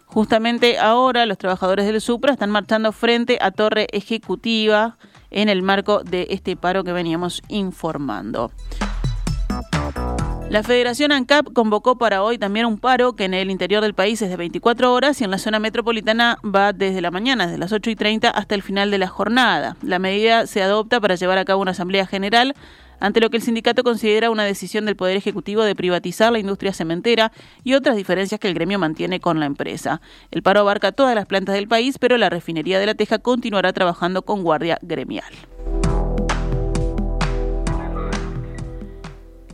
Justamente 0.06 0.78
ahora 0.78 1.26
los 1.26 1.38
trabajadores 1.38 1.87
del 1.87 2.00
Supra 2.00 2.33
están 2.33 2.50
marchando 2.50 2.92
frente 2.92 3.38
a 3.40 3.50
Torre 3.50 3.88
Ejecutiva 3.90 4.97
en 5.30 5.49
el 5.49 5.62
marco 5.62 6.04
de 6.04 6.28
este 6.30 6.56
paro 6.56 6.85
que 6.85 6.92
veníamos 6.92 7.42
informando. 7.49 8.52
La 10.51 10.63
Federación 10.63 11.11
ANCAP 11.11 11.53
convocó 11.53 11.99
para 11.99 12.23
hoy 12.23 12.39
también 12.39 12.67
un 12.67 12.79
paro 12.79 13.15
que 13.15 13.25
en 13.25 13.35
el 13.35 13.51
interior 13.51 13.83
del 13.83 13.95
país 13.95 14.23
es 14.23 14.29
de 14.29 14.37
24 14.37 14.93
horas 14.93 15.21
y 15.21 15.25
en 15.25 15.31
la 15.31 15.39
zona 15.39 15.59
metropolitana 15.59 16.39
va 16.45 16.73
desde 16.73 17.01
la 17.01 17.11
mañana, 17.11 17.47
desde 17.47 17.59
las 17.59 17.73
8 17.73 17.91
y 17.91 17.97
30 17.97 18.31
hasta 18.31 18.55
el 18.55 18.63
final 18.63 18.93
de 18.93 18.99
la 18.99 19.09
jornada. 19.09 19.77
La 19.83 19.99
medida 19.99 20.47
se 20.47 20.63
adopta 20.63 21.01
para 21.01 21.17
llevar 21.17 21.39
a 21.39 21.45
cabo 21.45 21.63
una 21.63 21.73
asamblea 21.73 22.07
general 22.07 22.55
ante 23.01 23.21
lo 23.21 23.31
que 23.31 23.39
el 23.39 23.43
sindicato 23.43 23.83
considera 23.83 24.31
una 24.31 24.45
decisión 24.45 24.85
del 24.85 24.97
Poder 24.97 25.17
Ejecutivo 25.17 25.65
de 25.65 25.75
privatizar 25.75 26.31
la 26.31 26.39
industria 26.39 26.73
cementera 26.73 27.33
y 27.65 27.75
otras 27.75 27.97
diferencias 27.97 28.39
que 28.39 28.49
el 28.49 28.55
gremio 28.55 28.79
mantiene 28.79 29.21
con 29.21 29.41
la 29.41 29.47
empresa. 29.47 30.01
El 30.31 30.43
paro 30.43 30.61
abarca 30.61 30.93
todas 30.93 31.15
las 31.15 31.27
plantas 31.27 31.57
del 31.57 31.67
país, 31.67 31.99
pero 31.99 32.17
la 32.17 32.31
refinería 32.31 32.79
de 32.79 32.87
La 32.87 32.95
Teja 32.95 33.19
continuará 33.19 33.73
trabajando 33.73 34.23
con 34.23 34.43
guardia 34.43 34.79
gremial. 34.83 35.33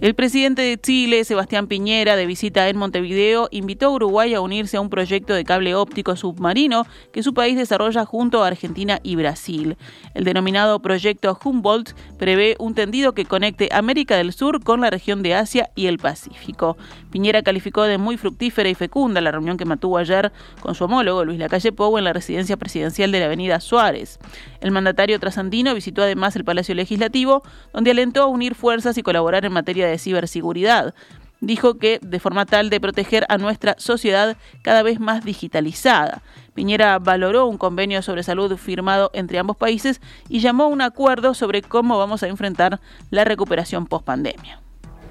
El 0.01 0.15
presidente 0.15 0.63
de 0.63 0.81
Chile, 0.81 1.25
Sebastián 1.25 1.67
Piñera, 1.67 2.17
de 2.17 2.25
visita 2.25 2.71
en 2.71 2.79
Montevideo, 2.79 3.49
invitó 3.51 3.89
a 3.89 3.91
Uruguay 3.91 4.33
a 4.33 4.41
unirse 4.41 4.79
a 4.79 4.81
un 4.81 4.89
proyecto 4.89 5.35
de 5.35 5.45
cable 5.45 5.75
óptico 5.75 6.17
submarino 6.17 6.87
que 7.13 7.23
su 7.23 7.35
país 7.35 7.55
desarrolla 7.55 8.07
junto 8.07 8.43
a 8.43 8.47
Argentina 8.47 8.99
y 9.03 9.17
Brasil. 9.17 9.77
El 10.15 10.25
denominado 10.25 10.81
proyecto 10.81 11.39
Humboldt 11.45 11.93
prevé 12.19 12.57
un 12.59 12.75
tendido 12.75 13.13
que 13.13 13.27
conecte 13.27 13.69
América 13.73 14.17
del 14.17 14.33
Sur 14.33 14.65
con 14.65 14.81
la 14.81 14.89
región 14.89 15.23
de 15.23 15.35
Asia 15.35 15.69
y 15.75 15.85
el 15.85 15.99
Pacífico. 15.99 16.79
Piñera 17.11 17.43
calificó 17.43 17.83
de 17.83 17.99
muy 17.99 18.17
fructífera 18.17 18.71
y 18.71 18.75
fecunda 18.75 19.21
la 19.21 19.33
reunión 19.33 19.59
que 19.59 19.67
mantuvo 19.67 19.99
ayer 19.99 20.33
con 20.61 20.75
su 20.75 20.85
homólogo 20.85 21.27
Luis 21.27 21.39
Lacalle 21.39 21.73
Pou 21.73 21.99
en 21.99 22.05
la 22.05 22.15
residencia 22.15 22.57
presidencial 22.57 23.13
de 23.13 23.21
la 23.21 23.27
Avenida 23.27 23.61
Suárez. 23.61 24.19
El 24.63 24.71
mandatario 24.71 25.21
trasandino 25.21 25.75
visitó 25.75 26.01
además 26.01 26.37
el 26.37 26.45
Palacio 26.45 26.75
Legislativo, 26.75 27.43
donde 27.75 27.91
alentó 27.91 28.23
a 28.23 28.27
unir 28.29 28.55
fuerzas 28.55 28.97
y 28.97 29.03
colaborar 29.03 29.45
en 29.45 29.53
materia 29.53 29.87
de 29.87 29.90
de 29.91 29.99
ciberseguridad. 29.99 30.95
Dijo 31.41 31.79
que 31.79 31.99
de 32.03 32.21
forma 32.21 32.45
tal 32.45 32.69
de 32.69 32.81
proteger 32.81 33.25
a 33.29 33.39
nuestra 33.39 33.75
sociedad 33.79 34.37
cada 34.63 34.83
vez 34.83 35.01
más 35.01 35.25
digitalizada. 35.25 36.23
Piñera 36.55 36.99
valoró 36.99 37.47
un 37.47 37.57
convenio 37.57 38.03
sobre 38.03 38.23
salud 38.23 38.55
firmado 38.57 39.11
entre 39.15 39.39
ambos 39.39 39.57
países 39.57 40.01
y 40.29 40.41
llamó 40.41 40.65
a 40.65 40.69
un 40.69 40.83
acuerdo 40.83 41.33
sobre 41.33 41.63
cómo 41.63 41.97
vamos 41.97 42.23
a 42.23 42.29
enfrentar 42.29 42.81
la 43.11 43.25
recuperación 43.25 43.87
post-pandemia. 43.87 44.61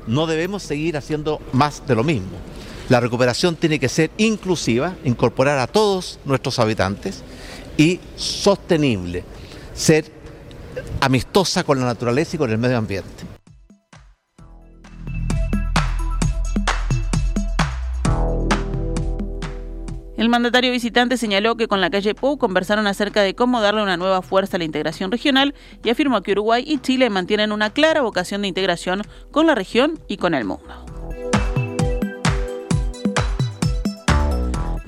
No 0.05 0.27
debemos 0.27 0.63
seguir 0.63 0.97
haciendo 0.97 1.41
más 1.51 1.85
de 1.87 1.95
lo 1.95 2.03
mismo. 2.03 2.37
La 2.89 2.99
recuperación 2.99 3.55
tiene 3.55 3.79
que 3.79 3.89
ser 3.89 4.09
inclusiva, 4.17 4.95
incorporar 5.03 5.59
a 5.59 5.67
todos 5.67 6.19
nuestros 6.25 6.57
habitantes 6.59 7.23
y 7.77 7.99
sostenible, 8.15 9.23
ser 9.73 10.11
amistosa 10.99 11.63
con 11.63 11.79
la 11.79 11.85
naturaleza 11.85 12.35
y 12.35 12.39
con 12.39 12.49
el 12.49 12.57
medio 12.57 12.77
ambiente. 12.77 13.38
El 20.19 20.27
mandatario 20.27 20.73
visitante 20.73 21.15
señaló 21.15 21.55
que 21.55 21.69
con 21.69 21.79
la 21.79 21.89
calle 21.89 22.13
Pou 22.13 22.37
conversaron 22.37 22.87
acerca 22.87 23.21
de 23.21 23.35
cómo 23.35 23.61
darle 23.61 23.81
una 23.81 23.95
nueva 23.95 24.21
fuerza 24.21 24.57
a 24.57 24.59
la 24.59 24.65
integración 24.65 25.13
regional 25.13 25.55
y 25.81 25.91
afirmó 25.91 26.21
que 26.23 26.33
Uruguay 26.33 26.61
y 26.67 26.79
Chile 26.79 27.09
mantienen 27.09 27.53
una 27.53 27.69
clara 27.69 28.01
vocación 28.01 28.41
de 28.41 28.49
integración 28.49 29.03
con 29.31 29.47
la 29.47 29.55
región 29.55 29.97
y 30.09 30.17
con 30.17 30.33
el 30.33 30.43
mundo. 30.43 31.28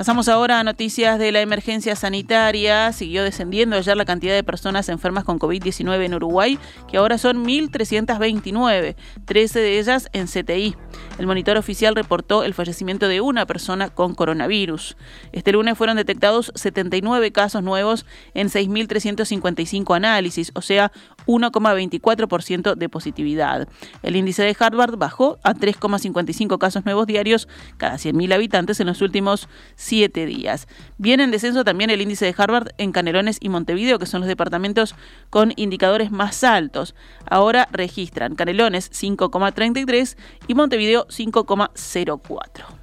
Pasamos 0.02 0.30
ahora 0.30 0.60
a 0.60 0.64
noticias 0.64 1.20
de 1.20 1.32
la 1.32 1.42
emergencia 1.42 1.96
sanitaria. 1.96 2.92
Siguió 2.92 3.24
descendiendo 3.24 3.76
ayer 3.76 3.96
la 3.96 4.04
cantidad 4.04 4.34
de 4.34 4.44
personas 4.44 4.90
enfermas 4.90 5.26
con 5.26 5.38
COVID-19 5.38 6.04
en 6.04 6.16
Uruguay, 6.16 6.58
que 6.90 6.98
ahora 6.98 7.20
son 7.20 7.46
1.329, 7.46 8.96
13 9.26 9.60
de 9.60 9.78
ellas 9.78 10.10
en 10.12 10.26
CTI. 10.26 10.76
El 11.20 11.28
monitor 11.28 11.56
oficial 11.56 11.94
reportó 11.94 12.44
el 12.44 12.56
fallecimiento 12.56 13.08
de 13.08 13.22
una 13.22 13.46
persona 13.46 13.90
con 13.90 14.16
coronavirus. 14.16 14.98
Este 15.34 15.52
lunes 15.52 15.78
fueron 15.78 15.98
detectados 15.98 16.52
79 16.56 17.32
casos 17.32 17.62
nuevos 17.62 18.08
en 18.34 18.48
6.355 18.50 19.96
análisis, 19.96 20.52
o 20.56 20.64
sea, 20.64 20.92
1,24% 21.28 22.76
de 22.76 22.90
positividad. 22.90 23.68
El 24.04 24.16
índice 24.16 24.44
de 24.44 24.56
Harvard 24.58 24.98
bajó 24.98 25.38
a 25.44 25.54
3,55 25.54 26.58
casos 26.58 26.86
nuevos 26.86 27.08
diarios 27.08 27.48
cada 27.78 27.96
100.000 27.96 28.34
habitantes 28.34 28.80
en 28.80 28.88
los 28.88 29.02
últimos 29.02 29.48
siete 29.76 30.26
días. 30.26 30.68
Viene 30.98 31.24
en 31.24 31.32
descenso 31.32 31.64
también 31.64 31.90
el 31.90 32.02
índice 32.02 32.26
de 32.26 32.36
Harvard 32.38 32.70
en 32.78 32.92
Canelones 32.92 33.38
y 33.40 33.50
Montevideo, 33.50 34.00
que 34.00 34.06
son 34.06 34.22
los 34.22 34.28
departamentos 34.28 34.96
con 35.30 35.54
indicadores 35.56 36.12
más 36.12 36.44
altos. 36.44 36.96
Ahora 37.30 37.68
registran 37.72 38.36
Canelones 38.36 38.92
5,33 38.92 40.18
y 40.48 40.56
Montevideo 40.56 41.08
5,04. 41.08 42.81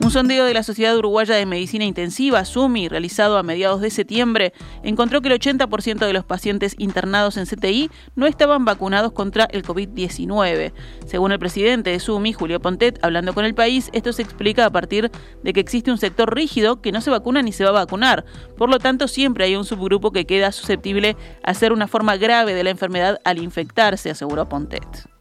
Un 0.00 0.12
sondeo 0.12 0.44
de 0.44 0.54
la 0.54 0.62
Sociedad 0.62 0.96
Uruguaya 0.96 1.34
de 1.34 1.44
Medicina 1.44 1.84
Intensiva, 1.84 2.44
SUMI, 2.44 2.88
realizado 2.88 3.36
a 3.36 3.42
mediados 3.42 3.80
de 3.80 3.90
septiembre, 3.90 4.52
encontró 4.84 5.20
que 5.20 5.28
el 5.28 5.40
80% 5.40 5.98
de 5.98 6.12
los 6.12 6.24
pacientes 6.24 6.76
internados 6.78 7.36
en 7.36 7.46
CTI 7.46 7.90
no 8.14 8.26
estaban 8.26 8.64
vacunados 8.64 9.10
contra 9.10 9.44
el 9.46 9.64
COVID-19. 9.64 10.72
Según 11.04 11.32
el 11.32 11.40
presidente 11.40 11.90
de 11.90 11.98
SUMI, 11.98 12.32
Julio 12.32 12.60
Pontet, 12.60 13.00
hablando 13.02 13.34
con 13.34 13.44
el 13.44 13.56
país, 13.56 13.90
esto 13.92 14.12
se 14.12 14.22
explica 14.22 14.66
a 14.66 14.70
partir 14.70 15.10
de 15.42 15.52
que 15.52 15.60
existe 15.60 15.90
un 15.90 15.98
sector 15.98 16.32
rígido 16.32 16.80
que 16.80 16.92
no 16.92 17.00
se 17.00 17.10
vacuna 17.10 17.42
ni 17.42 17.50
se 17.50 17.64
va 17.64 17.70
a 17.70 17.84
vacunar. 17.84 18.24
Por 18.56 18.70
lo 18.70 18.78
tanto, 18.78 19.08
siempre 19.08 19.46
hay 19.46 19.56
un 19.56 19.64
subgrupo 19.64 20.12
que 20.12 20.26
queda 20.26 20.52
susceptible 20.52 21.16
a 21.42 21.54
ser 21.54 21.72
una 21.72 21.88
forma 21.88 22.16
grave 22.16 22.54
de 22.54 22.62
la 22.62 22.70
enfermedad 22.70 23.18
al 23.24 23.38
infectarse, 23.38 24.10
aseguró 24.10 24.48
Pontet. 24.48 25.17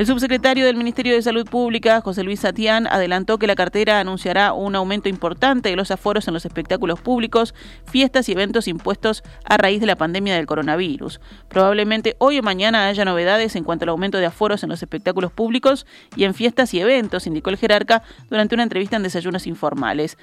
El 0.00 0.06
subsecretario 0.06 0.64
del 0.64 0.78
Ministerio 0.78 1.12
de 1.12 1.20
Salud 1.20 1.46
Pública, 1.46 2.00
José 2.00 2.22
Luis 2.22 2.40
Satián, 2.40 2.86
adelantó 2.86 3.38
que 3.38 3.46
la 3.46 3.54
cartera 3.54 4.00
anunciará 4.00 4.54
un 4.54 4.74
aumento 4.74 5.10
importante 5.10 5.68
de 5.68 5.76
los 5.76 5.90
aforos 5.90 6.26
en 6.26 6.32
los 6.32 6.46
espectáculos 6.46 7.02
públicos, 7.02 7.54
fiestas 7.84 8.26
y 8.30 8.32
eventos 8.32 8.66
impuestos 8.66 9.22
a 9.44 9.58
raíz 9.58 9.78
de 9.78 9.86
la 9.86 9.96
pandemia 9.96 10.34
del 10.34 10.46
coronavirus. 10.46 11.20
Probablemente 11.50 12.16
hoy 12.16 12.38
o 12.38 12.42
mañana 12.42 12.86
haya 12.86 13.04
novedades 13.04 13.56
en 13.56 13.64
cuanto 13.64 13.84
al 13.84 13.90
aumento 13.90 14.16
de 14.16 14.24
aforos 14.24 14.62
en 14.62 14.70
los 14.70 14.82
espectáculos 14.82 15.32
públicos 15.32 15.84
y 16.16 16.24
en 16.24 16.32
fiestas 16.32 16.72
y 16.72 16.80
eventos, 16.80 17.26
indicó 17.26 17.50
el 17.50 17.58
jerarca 17.58 18.02
durante 18.30 18.54
una 18.54 18.62
entrevista 18.62 18.96
en 18.96 19.02
Desayunos 19.02 19.46
Informales. 19.46 20.16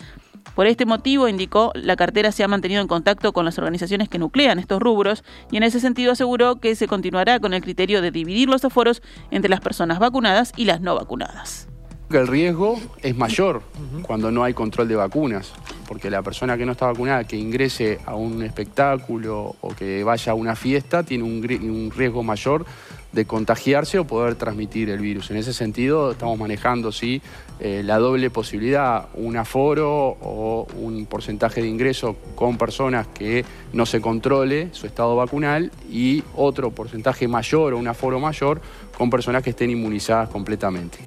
Por 0.56 0.66
este 0.66 0.86
motivo, 0.86 1.28
indicó, 1.28 1.72
la 1.76 1.96
cartera 1.96 2.32
se 2.32 2.44
ha 2.44 2.48
mantenido 2.48 2.82
en 2.82 2.88
contacto 2.88 3.32
con 3.32 3.46
las 3.46 3.58
organizaciones 3.58 4.10
que 4.10 4.18
nuclean 4.18 4.60
estos 4.60 4.82
rubros 4.82 5.24
y 5.52 5.58
en 5.58 5.64
ese 5.64 5.80
sentido 5.80 6.14
aseguró 6.14 6.56
que 6.56 6.76
se 6.76 6.88
continuará 6.88 7.40
con 7.40 7.54
el 7.54 7.62
criterio 7.62 8.02
de 8.02 8.12
dividir 8.12 8.50
los 8.50 8.66
aforos 8.66 9.04
entre 9.30 9.50
las 9.50 9.62
personas 9.68 10.00
vacunadas 10.00 10.54
y 10.56 10.64
las 10.64 10.80
no 10.80 10.96
vacunadas. 10.96 11.68
El 12.10 12.26
riesgo 12.26 12.80
es 13.02 13.18
mayor 13.18 13.62
cuando 14.04 14.32
no 14.32 14.46
hay 14.46 14.54
control 14.54 14.88
de 14.88 14.96
vacunas, 14.96 15.52
porque 15.90 16.10
la 16.10 16.22
persona 16.22 16.58
que 16.58 16.66
no 16.66 16.72
está 16.72 16.86
vacunada, 16.86 17.26
que 17.26 17.36
ingrese 17.36 18.00
a 18.06 18.16
un 18.16 18.44
espectáculo 18.44 19.58
o 19.60 19.76
que 19.76 20.06
vaya 20.06 20.32
a 20.32 20.36
una 20.36 20.56
fiesta, 20.56 21.04
tiene 21.04 21.26
un 21.26 21.92
riesgo 21.94 22.24
mayor 22.24 22.66
de 23.12 23.26
contagiarse 23.26 24.00
o 24.00 24.06
poder 24.06 24.36
transmitir 24.36 24.90
el 24.90 25.00
virus. 25.00 25.32
En 25.32 25.38
ese 25.38 25.52
sentido, 25.54 26.12
estamos 26.12 26.38
manejando 26.38 26.92
sí, 26.92 27.22
eh, 27.60 27.82
la 27.84 27.98
doble 27.98 28.30
posibilidad, 28.30 29.08
un 29.16 29.38
aforo 29.38 30.18
o 30.22 30.68
un 30.80 31.06
porcentaje 31.08 31.62
de 31.62 31.68
ingreso 31.68 32.16
con 32.36 32.58
personas 32.58 33.08
que 33.08 33.44
no 33.74 33.86
se 33.86 34.02
controle 34.02 34.70
su 34.74 34.86
estado 34.86 35.16
vacunal 35.16 35.72
y 35.90 36.24
otro 36.36 36.72
porcentaje 36.72 37.28
mayor 37.28 37.74
o 37.74 37.78
un 37.78 37.88
aforo 37.88 38.20
mayor 38.20 38.62
con 38.98 39.10
personas 39.10 39.44
que 39.44 39.52
estén 39.52 39.70
inmunizadas 39.70 40.30
completamente. 40.30 40.98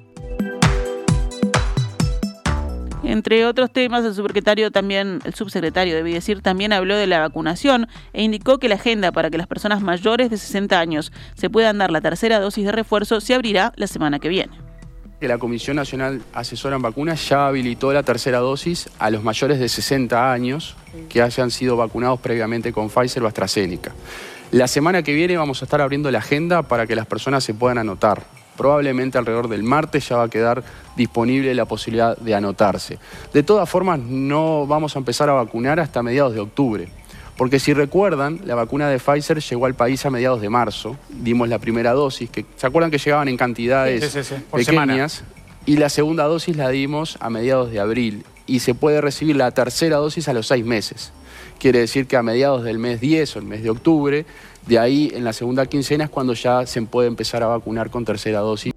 Entre 3.03 3.45
otros 3.45 3.71
temas, 3.71 4.05
el 4.05 4.13
subsecretario 4.13 4.71
también, 4.71 5.19
el 5.25 5.33
subsecretario 5.33 5.95
debí 5.95 6.13
decir, 6.13 6.41
también 6.41 6.71
habló 6.71 6.95
de 6.95 7.07
la 7.07 7.19
vacunación 7.19 7.87
e 8.13 8.23
indicó 8.23 8.59
que 8.59 8.69
la 8.69 8.75
agenda 8.75 9.11
para 9.11 9.29
que 9.29 9.37
las 9.37 9.47
personas 9.47 9.81
mayores 9.81 10.29
de 10.29 10.37
60 10.37 10.79
años 10.79 11.11
se 11.35 11.49
puedan 11.49 11.79
dar 11.79 11.91
la 11.91 11.99
tercera 11.99 12.39
dosis 12.39 12.63
de 12.63 12.71
refuerzo 12.71 13.19
se 13.19 13.33
abrirá 13.33 13.73
la 13.75 13.87
semana 13.87 14.19
que 14.19 14.29
viene. 14.29 14.53
La 15.19 15.37
Comisión 15.37 15.75
Nacional 15.75 16.21
Asesora 16.33 16.77
en 16.77 16.81
Vacunas 16.81 17.27
ya 17.27 17.47
habilitó 17.47 17.91
la 17.93 18.01
tercera 18.03 18.39
dosis 18.39 18.89
a 18.97 19.09
los 19.11 19.23
mayores 19.23 19.59
de 19.59 19.69
60 19.69 20.31
años 20.31 20.75
que 21.09 21.21
hayan 21.21 21.51
sido 21.51 21.77
vacunados 21.77 22.19
previamente 22.19 22.71
con 22.71 22.89
Pfizer 22.89 23.21
o 23.23 23.27
AstraZeneca. 23.27 23.91
La 24.51 24.67
semana 24.67 25.01
que 25.01 25.13
viene 25.13 25.37
vamos 25.37 25.61
a 25.61 25.65
estar 25.65 25.81
abriendo 25.81 26.11
la 26.11 26.19
agenda 26.19 26.61
para 26.61 26.85
que 26.85 26.95
las 26.95 27.05
personas 27.05 27.43
se 27.43 27.53
puedan 27.53 27.77
anotar 27.77 28.23
probablemente 28.61 29.17
alrededor 29.17 29.47
del 29.47 29.63
martes 29.63 30.07
ya 30.07 30.17
va 30.17 30.23
a 30.25 30.29
quedar 30.29 30.63
disponible 30.95 31.55
la 31.55 31.65
posibilidad 31.65 32.15
de 32.15 32.35
anotarse. 32.35 32.99
De 33.33 33.41
todas 33.41 33.67
formas, 33.67 33.99
no 33.99 34.67
vamos 34.67 34.95
a 34.95 34.99
empezar 34.99 35.29
a 35.29 35.33
vacunar 35.33 35.79
hasta 35.79 36.03
mediados 36.03 36.35
de 36.35 36.41
octubre. 36.41 36.87
Porque 37.37 37.59
si 37.59 37.73
recuerdan, 37.73 38.41
la 38.45 38.53
vacuna 38.53 38.87
de 38.87 38.99
Pfizer 38.99 39.39
llegó 39.39 39.65
al 39.65 39.73
país 39.73 40.05
a 40.05 40.11
mediados 40.11 40.41
de 40.41 40.49
marzo. 40.49 40.95
Dimos 41.09 41.49
la 41.49 41.57
primera 41.57 41.93
dosis, 41.93 42.29
que 42.29 42.45
se 42.55 42.67
acuerdan 42.67 42.91
que 42.91 42.99
llegaban 42.99 43.29
en 43.29 43.37
cantidades 43.37 44.15
pequeñas. 44.51 45.23
Y 45.65 45.77
la 45.77 45.89
segunda 45.89 46.25
dosis 46.25 46.55
la 46.55 46.69
dimos 46.69 47.17
a 47.19 47.31
mediados 47.31 47.71
de 47.71 47.79
abril. 47.79 48.25
Y 48.45 48.59
se 48.59 48.75
puede 48.75 49.01
recibir 49.01 49.37
la 49.37 49.49
tercera 49.51 49.97
dosis 49.97 50.27
a 50.27 50.33
los 50.33 50.45
seis 50.45 50.63
meses. 50.63 51.13
Quiere 51.61 51.77
decir 51.77 52.07
que 52.07 52.17
a 52.17 52.23
mediados 52.23 52.63
del 52.63 52.79
mes 52.79 52.99
10 52.99 53.35
o 53.35 53.39
el 53.39 53.45
mes 53.45 53.61
de 53.61 53.69
octubre 53.69 54.25
de 54.65 54.79
ahí, 54.79 55.11
en 55.13 55.23
la 55.23 55.31
segunda 55.31 55.67
quincena 55.67 56.05
es 56.05 56.09
cuando 56.09 56.33
ya 56.33 56.65
se 56.65 56.81
puede 56.81 57.07
empezar 57.07 57.43
a 57.43 57.47
vacunar 57.47 57.91
con 57.91 58.03
tercera 58.03 58.39
dosis. 58.39 58.70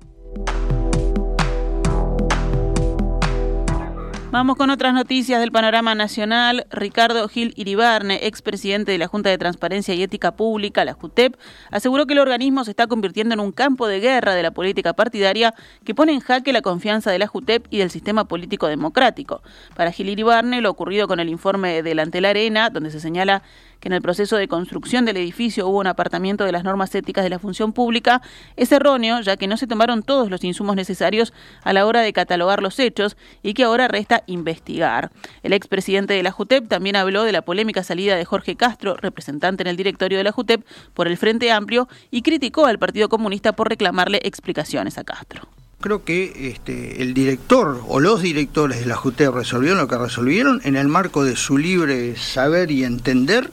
Vamos 4.35 4.57
con 4.57 4.69
otras 4.71 4.93
noticias 4.93 5.39
del 5.39 5.53
panorama 5.53 5.95
nacional. 5.95 6.67
Ricardo 6.73 7.29
Gil 7.29 7.53
Iribarne, 7.55 8.27
expresidente 8.27 8.91
de 8.91 8.99
la 8.99 9.07
Junta 9.07 9.31
de 9.31 9.39
Transparencia 9.39 9.95
y 9.95 10.03
Ética 10.03 10.33
Pública, 10.33 10.85
la 10.85 10.93
JUTEP, 10.93 11.37
aseguró 11.71 12.05
que 12.07 12.15
el 12.15 12.19
organismo 12.19 12.65
se 12.65 12.73
está 12.73 12.89
convirtiendo 12.89 13.35
en 13.35 13.39
un 13.39 13.53
campo 13.53 13.87
de 13.87 14.01
guerra 14.01 14.35
de 14.35 14.43
la 14.43 14.51
política 14.51 14.93
partidaria 14.93 15.55
que 15.85 15.95
pone 15.95 16.15
en 16.15 16.19
jaque 16.19 16.53
la 16.53 16.63
confianza 16.63 17.13
de 17.13 17.21
la 17.21 17.29
JUTEP 17.29 17.69
y 17.71 17.79
del 17.79 17.91
sistema 17.91 18.25
político 18.25 18.67
democrático. 18.67 19.41
Para 19.77 19.93
Gil 19.93 20.09
Iribarne, 20.09 20.61
lo 20.61 20.71
ocurrido 20.71 21.07
con 21.07 21.21
el 21.21 21.29
informe 21.29 21.85
Delante 21.85 22.21
la 22.21 22.31
Arena, 22.31 22.71
donde 22.71 22.91
se 22.91 22.99
señala 22.99 23.45
que 23.85 23.89
en 23.89 23.93
el 23.93 24.01
proceso 24.01 24.39
de 24.39 24.49
construcción 24.49 25.05
del 25.05 25.19
edificio 25.19 25.69
hubo 25.69 25.79
un 25.79 25.87
apartamiento 25.87 26.47
de 26.47 26.53
las 26.53 26.65
normas 26.65 26.95
éticas 26.95 27.23
de 27.23 27.29
la 27.29 27.39
función 27.39 27.75
pública, 27.75 28.23
es 28.57 28.73
erróneo, 28.73 29.21
ya 29.21 29.37
que 29.37 29.47
no 29.47 29.59
se 29.59 29.67
tomaron 29.67 30.03
todos 30.03 30.31
los 30.31 30.43
insumos 30.43 30.75
necesarios 30.75 31.35
a 31.65 31.75
la 31.75 31.85
hora 31.85 32.01
de 32.01 32.15
catalogar 32.15 32.63
los 32.63 32.79
hechos 32.79 33.19
y 33.43 33.53
que 33.53 33.65
ahora 33.65 33.87
resta 33.87 34.23
investigar. 34.27 35.11
El 35.43 35.53
expresidente 35.53 36.15
de 36.15 36.23
la 36.23 36.31
JUTEP 36.31 36.67
también 36.67 36.97
habló 36.97 37.25
de 37.25 37.33
la 37.33 37.43
polémica 37.43 37.83
salida 37.83 38.17
de 38.17 38.25
Jorge 38.25 38.57
Castro, 38.57 38.97
representante 38.97 39.65
en 39.65 39.67
el 39.67 39.77
directorio 39.77 40.17
de 40.17 40.25
la 40.25 40.33
JUTEP, 40.33 40.65
por 40.95 41.07
el 41.07 41.19
Frente 41.19 41.53
Amplio 41.53 41.87
y 42.11 42.23
criticó 42.23 42.65
al 42.65 42.79
Partido 42.79 43.11
Comunista 43.11 43.53
por 43.53 43.69
reclamarle 43.69 44.19
explicaciones 44.25 44.97
a 44.97 45.05
Castro 45.05 45.54
creo 45.85 46.03
que 46.03 46.49
este, 46.49 47.03
el 47.03 47.13
director 47.13 47.79
o 47.87 48.01
los 48.01 48.23
directores 48.23 48.81
de 48.81 48.87
la 48.87 48.97
JUTEP 48.97 49.35
resolvieron 49.35 49.77
lo 49.77 49.87
que 49.87 49.99
resolvieron 49.99 50.63
en 50.65 50.77
el 50.77 50.89
marco 50.89 51.25
de 51.25 51.37
su 51.37 51.59
libre 51.59 52.17
saber 52.17 52.71
y 52.71 52.85
entender. 52.85 53.51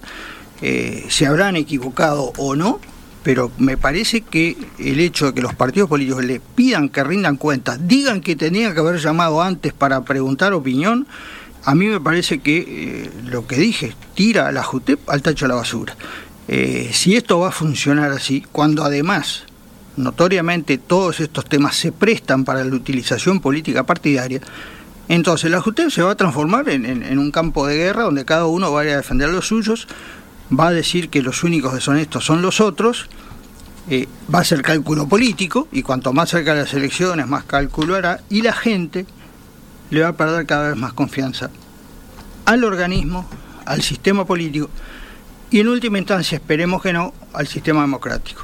Eh, 0.62 1.08
se 1.10 1.28
habrán 1.28 1.58
equivocado 1.58 2.32
o 2.38 2.56
no, 2.56 2.80
pero 3.22 3.52
me 3.58 3.76
parece 3.76 4.22
que 4.22 4.56
el 4.80 5.02
hecho 5.02 5.26
de 5.26 5.34
que 5.34 5.42
los 5.42 5.56
partidos 5.56 5.90
políticos 5.90 6.24
le 6.24 6.40
pidan 6.40 6.88
que 6.88 7.04
rindan 7.04 7.36
cuentas, 7.36 7.86
digan 7.86 8.22
que 8.22 8.38
tenían 8.38 8.74
que 8.74 8.80
haber 8.80 9.02
llamado 9.02 9.42
antes 9.42 9.74
para 9.74 10.06
preguntar 10.06 10.54
opinión, 10.54 11.08
a 11.66 11.76
mí 11.76 11.88
me 11.88 12.00
parece 12.00 12.40
que 12.40 12.60
eh, 12.66 13.12
lo 13.26 13.46
que 13.46 13.58
dije, 13.58 13.94
tira 14.14 14.48
a 14.48 14.54
la 14.54 14.64
JUTEP 14.64 15.10
al 15.10 15.22
tacho 15.22 15.44
de 15.44 15.50
la 15.50 15.56
basura. 15.56 15.98
Eh, 16.48 16.92
si 16.94 17.18
esto 17.18 17.40
va 17.40 17.50
a 17.50 17.52
funcionar 17.52 18.12
así, 18.12 18.46
cuando 18.54 18.86
además 18.86 19.44
notoriamente 20.02 20.78
todos 20.78 21.20
estos 21.20 21.46
temas 21.46 21.76
se 21.76 21.92
prestan 21.92 22.44
para 22.44 22.64
la 22.64 22.76
utilización 22.76 23.40
política 23.40 23.84
partidaria, 23.84 24.42
entonces 25.08 25.52
la 25.52 25.62
justicia 25.62 25.90
se 25.90 26.02
va 26.02 26.12
a 26.12 26.16
transformar 26.16 26.70
en, 26.70 27.20
un 27.20 27.32
campo 27.32 27.68
de 27.68 27.78
guerra 27.78 28.04
donde 28.04 28.26
cada 28.26 28.46
uno 28.46 28.72
va 28.72 28.82
a, 28.82 28.84
defender 28.86 29.30
los 29.30 29.48
suyos, 29.48 29.88
va 30.58 30.68
a 30.68 30.72
decir 30.72 31.10
que 31.10 31.22
los 31.22 31.44
únicos 31.44 31.74
deshonestos 31.74 32.26
son 32.26 32.42
los 32.42 32.62
otros, 32.62 33.10
eh, 33.90 34.08
va 34.34 34.40
a 34.40 34.44
ser 34.44 34.62
cálculo 34.62 35.08
político 35.08 35.68
y 35.72 35.82
cuanto 35.82 36.14
más 36.14 36.30
cerca 36.30 36.54
de 36.54 36.62
las 36.62 36.74
elecciones 36.74 37.28
más 37.28 37.44
cálculo 37.46 37.96
hará 37.96 38.22
y 38.30 38.42
la 38.42 38.54
gente 38.54 39.06
le 39.90 40.02
va 40.02 40.10
a 40.10 40.14
perder 40.14 40.46
cada 40.46 40.70
vez 40.70 40.78
más 40.78 40.94
confianza 40.94 41.50
al 42.46 42.64
organismo, 42.64 43.28
al 43.66 43.82
sistema 43.82 44.26
político 44.26 44.70
y 45.50 45.60
en 45.60 45.68
última 45.68 45.98
instancia 45.98 46.38
esperemos 46.38 46.82
que 46.82 46.94
no 46.94 47.14
al 47.34 47.48
sistema 47.48 47.82
democrático. 47.82 48.44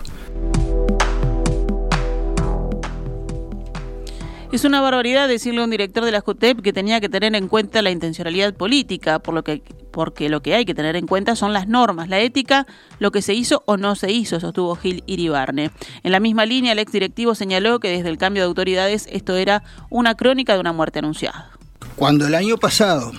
Es 4.50 4.64
una 4.64 4.80
barbaridad 4.80 5.28
decirle 5.28 5.60
a 5.60 5.66
un 5.66 5.70
director 5.70 6.06
de 6.06 6.12
la 6.12 6.22
JUTEP 6.22 6.62
que 6.62 6.72
tenía 6.72 7.02
que 7.02 7.10
tener 7.10 7.36
en 7.36 7.50
cuenta 7.50 7.82
la 7.82 7.92
intencionalidad 7.92 8.54
política, 8.54 9.20
por 9.20 9.34
lo 9.34 9.44
que, 9.44 9.62
porque 9.92 10.30
lo 10.30 10.42
que 10.42 10.56
hay 10.56 10.64
que 10.64 10.74
tener 10.74 10.96
en 10.96 11.06
cuenta 11.06 11.36
son 11.36 11.52
las 11.52 11.68
normas, 11.68 12.08
la 12.08 12.20
ética, 12.20 12.66
lo 13.00 13.12
que 13.12 13.22
se 13.22 13.34
hizo 13.34 13.64
o 13.66 13.76
no 13.76 13.96
se 13.96 14.10
hizo, 14.10 14.40
sostuvo 14.40 14.74
Gil 14.78 15.04
Iribarne. 15.06 15.72
En 16.02 16.12
la 16.14 16.22
misma 16.22 16.46
línea, 16.46 16.72
el 16.72 16.80
exdirectivo 16.80 17.36
señaló 17.36 17.82
que 17.82 17.90
desde 17.90 18.08
el 18.08 18.18
cambio 18.18 18.44
de 18.44 18.48
autoridades 18.48 19.10
esto 19.12 19.36
era 19.36 19.64
una 19.90 20.16
crónica 20.16 20.54
de 20.54 20.62
una 20.62 20.72
muerte 20.72 21.00
anunciada. 21.00 21.52
Cuando 21.98 22.26
el 22.26 22.34
año 22.34 22.56
pasado 22.58 23.12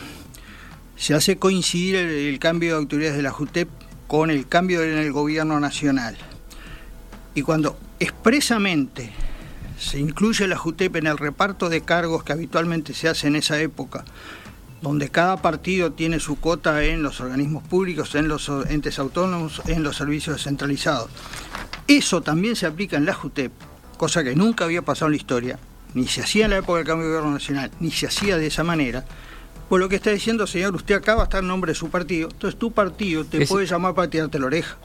se 0.97 1.13
hace 1.13 1.37
coincidir 1.37 1.97
el, 1.97 2.39
cambio 2.39 2.71
de 2.71 2.79
autoridades 2.79 3.17
de 3.17 3.23
la 3.23 3.33
JUTEP 3.33 3.69
con 4.07 4.31
el 4.31 4.49
cambio 4.49 4.83
en 4.83 4.97
el 4.97 5.13
gobierno 5.13 5.61
nacional, 5.61 6.17
y 7.35 7.43
cuando 7.43 7.79
expresamente 8.01 9.13
se 9.79 9.99
incluye 9.99 10.47
la 10.49 10.57
JUTEP 10.57 10.97
en 10.97 11.07
el 11.07 11.19
reparto 11.19 11.69
de 11.69 11.83
cargos 11.83 12.25
que 12.25 12.33
habitualmente 12.33 12.95
se 12.95 13.09
hace 13.09 13.29
en 13.29 13.37
esa 13.37 13.61
época, 13.61 14.05
donde 14.83 15.09
cada 15.09 15.41
partido 15.41 15.93
tiene 15.93 16.21
su 16.21 16.41
cota 16.41 16.85
en 16.85 17.03
los 17.03 17.21
organismos 17.21 17.63
públicos, 17.67 18.15
en 18.15 18.29
los 18.29 18.51
entes 18.69 18.99
autónomos, 18.99 19.63
en 19.67 19.83
los 19.83 19.97
servicios 19.97 20.37
descentralizados. 20.37 21.11
Eso 21.87 22.21
también 22.21 22.57
se 22.57 22.67
aplica 22.67 22.97
en 22.97 23.07
la 23.07 23.15
JUTEP, 23.15 23.53
cosa 23.97 24.23
que 24.25 24.35
nunca 24.35 24.65
había 24.65 24.83
pasado 24.83 25.07
en 25.07 25.13
la 25.13 25.17
historia, 25.17 25.59
ni 25.95 26.07
se 26.07 26.23
hacía 26.23 26.45
en 26.45 26.51
la 26.51 26.59
época 26.59 26.79
del 26.79 26.87
cambio 26.87 27.07
de 27.07 27.13
gobierno 27.13 27.33
nacional, 27.33 27.71
ni 27.81 27.91
se 27.91 28.07
hacía 28.07 28.37
de 28.37 28.47
esa 28.47 28.65
manera. 28.65 29.05
Por 29.69 29.81
lo 29.81 29.89
que 29.89 29.97
está 29.97 30.11
diciendo, 30.11 30.47
señor, 30.47 30.75
usted 30.75 30.95
acá 30.95 31.15
va 31.15 31.23
a 31.23 31.25
estar 31.25 31.43
en 31.43 31.49
nombre 31.49 31.73
de 31.73 31.77
su 31.77 31.91
partido, 31.91 32.29
entonces 32.33 32.59
tu 32.59 32.73
partido 32.73 33.25
te 33.25 33.47
puede 33.47 33.67
llamar 33.67 33.95
para 33.95 34.11
tirarte 34.11 34.39
la 34.39 34.47
oreja. 34.47 34.77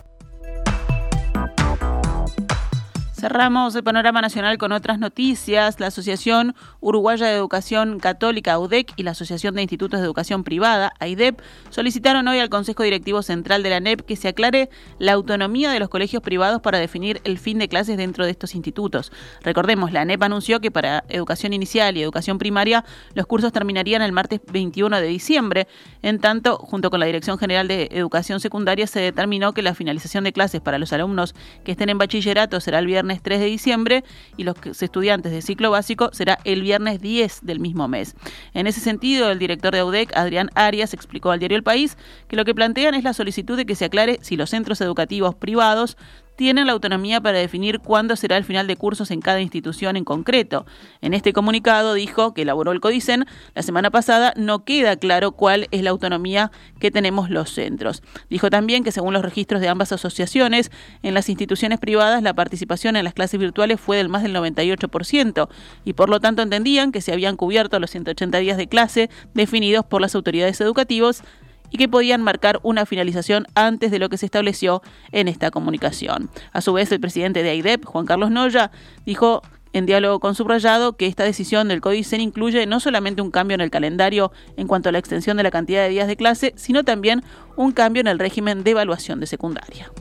Cerramos 3.23 3.73
el 3.73 3.85
panorama 3.85 4.21
nacional 4.21 4.57
con 4.57 4.73
otras 4.73 4.99
noticias. 4.99 5.79
La 5.79 5.87
Asociación 5.87 6.55
Uruguaya 6.81 7.27
de 7.27 7.35
Educación 7.35 8.01
Católica, 8.01 8.59
UDEC, 8.59 8.91
y 8.97 9.03
la 9.03 9.11
Asociación 9.11 9.55
de 9.55 9.61
Institutos 9.61 10.01
de 10.01 10.05
Educación 10.05 10.43
Privada, 10.43 10.91
AIDEP, 10.99 11.39
solicitaron 11.69 12.27
hoy 12.27 12.39
al 12.39 12.49
Consejo 12.49 12.83
Directivo 12.83 13.21
Central 13.21 13.63
de 13.63 13.69
la 13.69 13.79
NEP 13.79 14.01
que 14.01 14.17
se 14.17 14.27
aclare 14.27 14.69
la 14.99 15.13
autonomía 15.13 15.71
de 15.71 15.79
los 15.79 15.87
colegios 15.87 16.21
privados 16.21 16.59
para 16.59 16.79
definir 16.79 17.21
el 17.23 17.37
fin 17.37 17.59
de 17.59 17.69
clases 17.69 17.95
dentro 17.95 18.25
de 18.25 18.31
estos 18.31 18.55
institutos. 18.55 19.13
Recordemos, 19.41 19.93
la 19.93 20.03
NEP 20.03 20.21
anunció 20.21 20.59
que 20.59 20.69
para 20.69 21.05
educación 21.07 21.53
inicial 21.53 21.95
y 21.95 22.01
educación 22.01 22.39
primaria 22.39 22.83
los 23.13 23.25
cursos 23.25 23.53
terminarían 23.53 24.01
el 24.01 24.11
martes 24.11 24.41
21 24.51 24.99
de 24.99 25.07
diciembre. 25.07 25.67
En 26.01 26.19
tanto, 26.19 26.57
junto 26.57 26.89
con 26.89 26.99
la 26.99 27.05
Dirección 27.05 27.37
General 27.37 27.69
de 27.69 27.87
Educación 27.93 28.41
Secundaria, 28.41 28.85
se 28.85 28.99
determinó 28.99 29.53
que 29.53 29.61
la 29.61 29.75
finalización 29.75 30.25
de 30.25 30.33
clases 30.33 30.59
para 30.59 30.77
los 30.77 30.91
alumnos 30.91 31.35
que 31.63 31.71
estén 31.71 31.87
en 31.87 31.97
bachillerato 31.97 32.59
será 32.59 32.79
el 32.79 32.87
viernes 33.13 33.21
3 33.21 33.39
de 33.39 33.45
diciembre 33.45 34.03
y 34.37 34.43
los 34.43 34.55
estudiantes 34.81 35.31
de 35.31 35.41
ciclo 35.41 35.71
básico 35.71 36.09
será 36.13 36.39
el 36.43 36.61
viernes 36.61 37.01
10 37.01 37.41
del 37.43 37.59
mismo 37.59 37.87
mes. 37.87 38.15
En 38.53 38.67
ese 38.67 38.79
sentido, 38.79 39.29
el 39.31 39.39
director 39.39 39.73
de 39.73 39.79
AUDEC, 39.79 40.15
Adrián 40.15 40.49
Arias, 40.55 40.93
explicó 40.93 41.31
al 41.31 41.39
diario 41.39 41.57
El 41.57 41.63
País 41.63 41.97
que 42.27 42.35
lo 42.35 42.45
que 42.45 42.55
plantean 42.55 42.95
es 42.95 43.03
la 43.03 43.13
solicitud 43.13 43.57
de 43.57 43.65
que 43.65 43.75
se 43.75 43.85
aclare 43.85 44.19
si 44.21 44.35
los 44.35 44.49
centros 44.49 44.81
educativos 44.81 45.35
privados 45.35 45.97
tienen 46.35 46.67
la 46.67 46.73
autonomía 46.73 47.21
para 47.21 47.37
definir 47.37 47.79
cuándo 47.79 48.15
será 48.15 48.37
el 48.37 48.43
final 48.43 48.67
de 48.67 48.75
cursos 48.75 49.11
en 49.11 49.21
cada 49.21 49.41
institución 49.41 49.97
en 49.97 50.03
concreto. 50.03 50.65
En 51.01 51.13
este 51.13 51.33
comunicado 51.33 51.93
dijo 51.93 52.33
que 52.33 52.43
elaboró 52.43 52.71
el 52.71 52.79
Codicen 52.79 53.25
la 53.55 53.63
semana 53.63 53.91
pasada 53.91 54.33
no 54.35 54.63
queda 54.63 54.95
claro 54.95 55.31
cuál 55.31 55.67
es 55.71 55.83
la 55.83 55.91
autonomía 55.91 56.51
que 56.79 56.91
tenemos 56.91 57.29
los 57.29 57.51
centros. 57.51 58.03
Dijo 58.29 58.49
también 58.49 58.83
que 58.83 58.91
según 58.91 59.13
los 59.13 59.23
registros 59.23 59.61
de 59.61 59.69
ambas 59.69 59.91
asociaciones, 59.91 60.71
en 61.01 61.13
las 61.13 61.29
instituciones 61.29 61.79
privadas 61.79 62.23
la 62.23 62.33
participación 62.33 62.95
en 62.95 63.03
las 63.03 63.13
clases 63.13 63.39
virtuales 63.39 63.79
fue 63.79 63.97
del 63.97 64.09
más 64.09 64.23
del 64.23 64.35
98% 64.35 65.49
y 65.85 65.93
por 65.93 66.09
lo 66.09 66.19
tanto 66.19 66.41
entendían 66.41 66.91
que 66.91 67.01
se 67.01 67.13
habían 67.13 67.37
cubierto 67.37 67.79
los 67.79 67.91
180 67.91 68.37
días 68.39 68.57
de 68.57 68.67
clase 68.67 69.09
definidos 69.33 69.85
por 69.85 70.01
las 70.01 70.15
autoridades 70.15 70.59
educativas 70.61 71.23
y 71.73 71.77
que 71.77 71.89
podían 71.89 72.21
marcar 72.21 72.59
una 72.63 72.85
finalización 72.85 73.47
antes 73.55 73.91
de 73.91 73.99
lo 73.99 74.07
que 74.07 74.17
se 74.17 74.27
estableció 74.27 74.81
en 75.11 75.27
esta 75.27 75.51
comunicación. 75.51 76.29
A 76.53 76.61
su 76.61 76.71
vez, 76.71 76.91
el 76.91 77.01
presidente 77.01 77.41
de 77.41 77.49
AIDEP, 77.49 77.83
Juan 77.83 78.05
Carlos 78.05 78.29
Noya, 78.29 78.71
dijo 79.05 79.41
en 79.73 79.87
diálogo 79.87 80.19
con 80.19 80.35
Subrayado 80.35 80.93
que 80.93 81.07
esta 81.07 81.23
decisión 81.23 81.67
del 81.67 81.81
Códice 81.81 82.15
incluye 82.17 82.67
no 82.67 82.79
solamente 82.79 83.23
un 83.23 83.31
cambio 83.31 83.55
en 83.55 83.61
el 83.61 83.71
calendario 83.71 84.31
en 84.55 84.67
cuanto 84.67 84.89
a 84.89 84.91
la 84.91 84.99
extensión 84.99 85.35
de 85.35 85.41
la 85.41 85.49
cantidad 85.49 85.81
de 85.81 85.89
días 85.89 86.07
de 86.07 86.15
clase, 86.15 86.53
sino 86.55 86.83
también 86.83 87.23
un 87.55 87.71
cambio 87.71 88.01
en 88.01 88.07
el 88.07 88.19
régimen 88.19 88.63
de 88.63 88.71
evaluación 88.71 89.19
de 89.19 89.25
secundaria. 89.25 89.91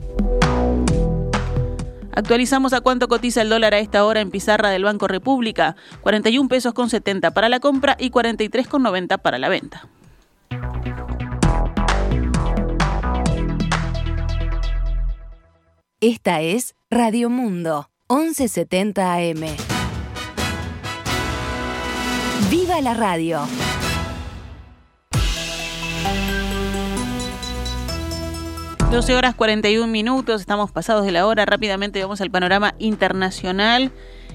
Actualizamos 2.15 2.75
a 2.75 2.83
cuánto 2.83 3.09
cotiza 3.09 3.41
el 3.41 3.49
dólar 3.49 3.73
a 3.73 3.79
esta 3.79 4.05
hora 4.05 4.21
en 4.21 4.31
pizarra 4.31 4.69
del 4.69 4.85
Banco 4.85 5.09
República, 5.09 5.77
41 6.03 6.51
pesos 6.51 6.75
con 6.75 6.91
70 6.91 7.31
para 7.31 7.49
la 7.49 7.59
compra 7.59 7.97
y 7.99 8.11
43 8.11 8.69
con 8.69 8.83
90 8.83 9.17
para 9.17 9.39
la 9.39 9.49
venta. 9.49 9.89
Esta 16.05 16.41
es 16.41 16.75
Radio 16.91 17.31
Mundo, 17.31 17.89
1170 18.11 19.15
AM. 19.15 19.47
¡Viva 22.51 22.81
la 22.81 22.93
radio! 22.93 23.43
Doce 28.91 29.15
horas 29.15 29.37
41 29.37 29.87
minutos, 29.87 30.41
estamos 30.41 30.73
pasados 30.73 31.07
de 31.07 31.13
la 31.13 31.25
hora. 31.25 31.47
Rápidamente 31.47 32.03
vamos 32.03 32.21
al 32.21 32.33
panorama 32.33 32.75
internacional 32.81 33.93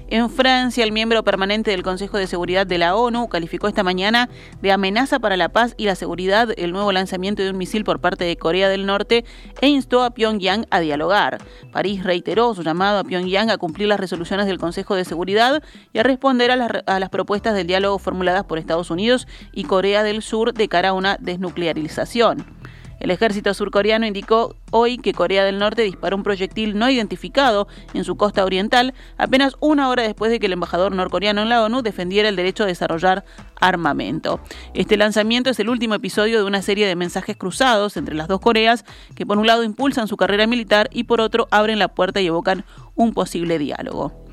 En 0.10 0.30
Francia, 0.30 0.86
el 0.86 0.94
miembro 0.94 1.22
permanente 1.26 1.72
del 1.72 1.84
Consejo 1.84 2.18
de 2.18 2.28
Seguridad 2.28 2.66
de 2.66 2.78
la 2.78 2.96
ONU 2.96 3.28
calificó 3.28 3.68
esta 3.68 3.84
mañana 3.84 4.30
de 4.62 4.72
amenaza 4.72 5.20
para 5.20 5.36
la 5.36 5.50
paz 5.50 5.74
y 5.76 5.84
la 5.84 5.96
seguridad 5.96 6.48
el 6.56 6.72
nuevo 6.72 6.94
lanzamiento 6.94 7.44
de 7.44 7.50
un 7.50 7.58
misil 7.58 7.84
por 7.84 8.00
parte 8.00 8.24
de 8.24 8.38
Corea 8.38 8.70
del 8.70 8.86
Norte 8.86 9.26
e 9.60 9.68
instó 9.68 10.04
a 10.04 10.12
Pyongyang 10.12 10.66
a 10.70 10.80
dialogar. 10.80 11.40
París 11.74 12.06
reiteró 12.06 12.56
su 12.56 12.64
llamado 12.64 13.00
a 13.00 13.04
Pyongyang 13.04 13.50
a 13.50 13.58
cumplir 13.58 13.90
las 13.90 14.00
resoluciones 14.00 14.46
del 14.46 14.60
Consejo 14.60 14.96
de 14.96 15.04
Seguridad 15.04 15.62
y 15.92 16.00
a 16.00 16.04
responder 16.04 16.52
a 16.52 16.56
las, 16.56 16.72
a 16.86 17.00
las 17.02 17.10
propuestas 17.10 17.54
del 17.54 17.68
diálogo 17.68 18.00
formuladas 18.00 18.46
por 18.46 18.60
Estados 18.60 18.90
Unidos 18.90 19.28
y 19.52 19.66
Corea 19.66 20.04
del 20.04 20.22
Sur 20.22 20.54
de 20.54 20.70
cara 20.70 20.90
a 20.90 20.94
una 20.94 21.18
desnuclearización. 21.20 22.57
El 23.00 23.12
ejército 23.12 23.54
surcoreano 23.54 24.06
indicó 24.06 24.56
hoy 24.72 24.98
que 24.98 25.14
Corea 25.14 25.44
del 25.44 25.60
Norte 25.60 25.84
disparó 25.84 26.18
un 26.18 26.24
proyectil 26.24 26.78
no 26.78 26.90
identificado 26.90 27.68
en 27.94 28.04
su 28.04 28.16
costa 28.18 28.44
oriental 28.44 28.94
apenas 29.18 29.56
una 29.60 29.90
hora 29.90 30.04
después 30.04 30.32
de 30.32 30.40
que 30.40 30.48
el 30.48 30.54
embajador 30.54 30.94
norcoreano 30.94 31.42
en 31.42 31.50
la 31.50 31.64
ONU 31.64 31.82
defendiera 31.82 32.30
el 32.30 32.36
derecho 32.36 32.64
a 32.64 32.68
desarrollar 32.68 33.24
armamento. 33.60 34.40
Este 34.74 34.98
lanzamiento 34.98 35.50
es 35.50 35.60
el 35.60 35.70
último 35.70 35.96
episodio 35.96 36.40
de 36.40 36.46
una 36.46 36.62
serie 36.62 36.88
de 36.88 36.96
mensajes 36.96 37.38
cruzados 37.38 37.98
entre 37.98 38.16
las 38.16 38.28
dos 38.28 38.42
Coreas 38.42 38.86
que 39.16 39.26
por 39.26 39.38
un 39.38 39.48
lado 39.48 39.64
impulsan 39.64 40.08
su 40.08 40.18
carrera 40.18 40.48
militar 40.48 40.90
y 40.92 41.04
por 41.04 41.22
otro 41.22 41.48
abren 41.52 41.80
la 41.80 41.90
puerta 41.90 42.22
y 42.22 42.28
evocan 42.28 42.66
un 42.96 43.14
posible 43.14 43.60
diálogo. 43.60 44.27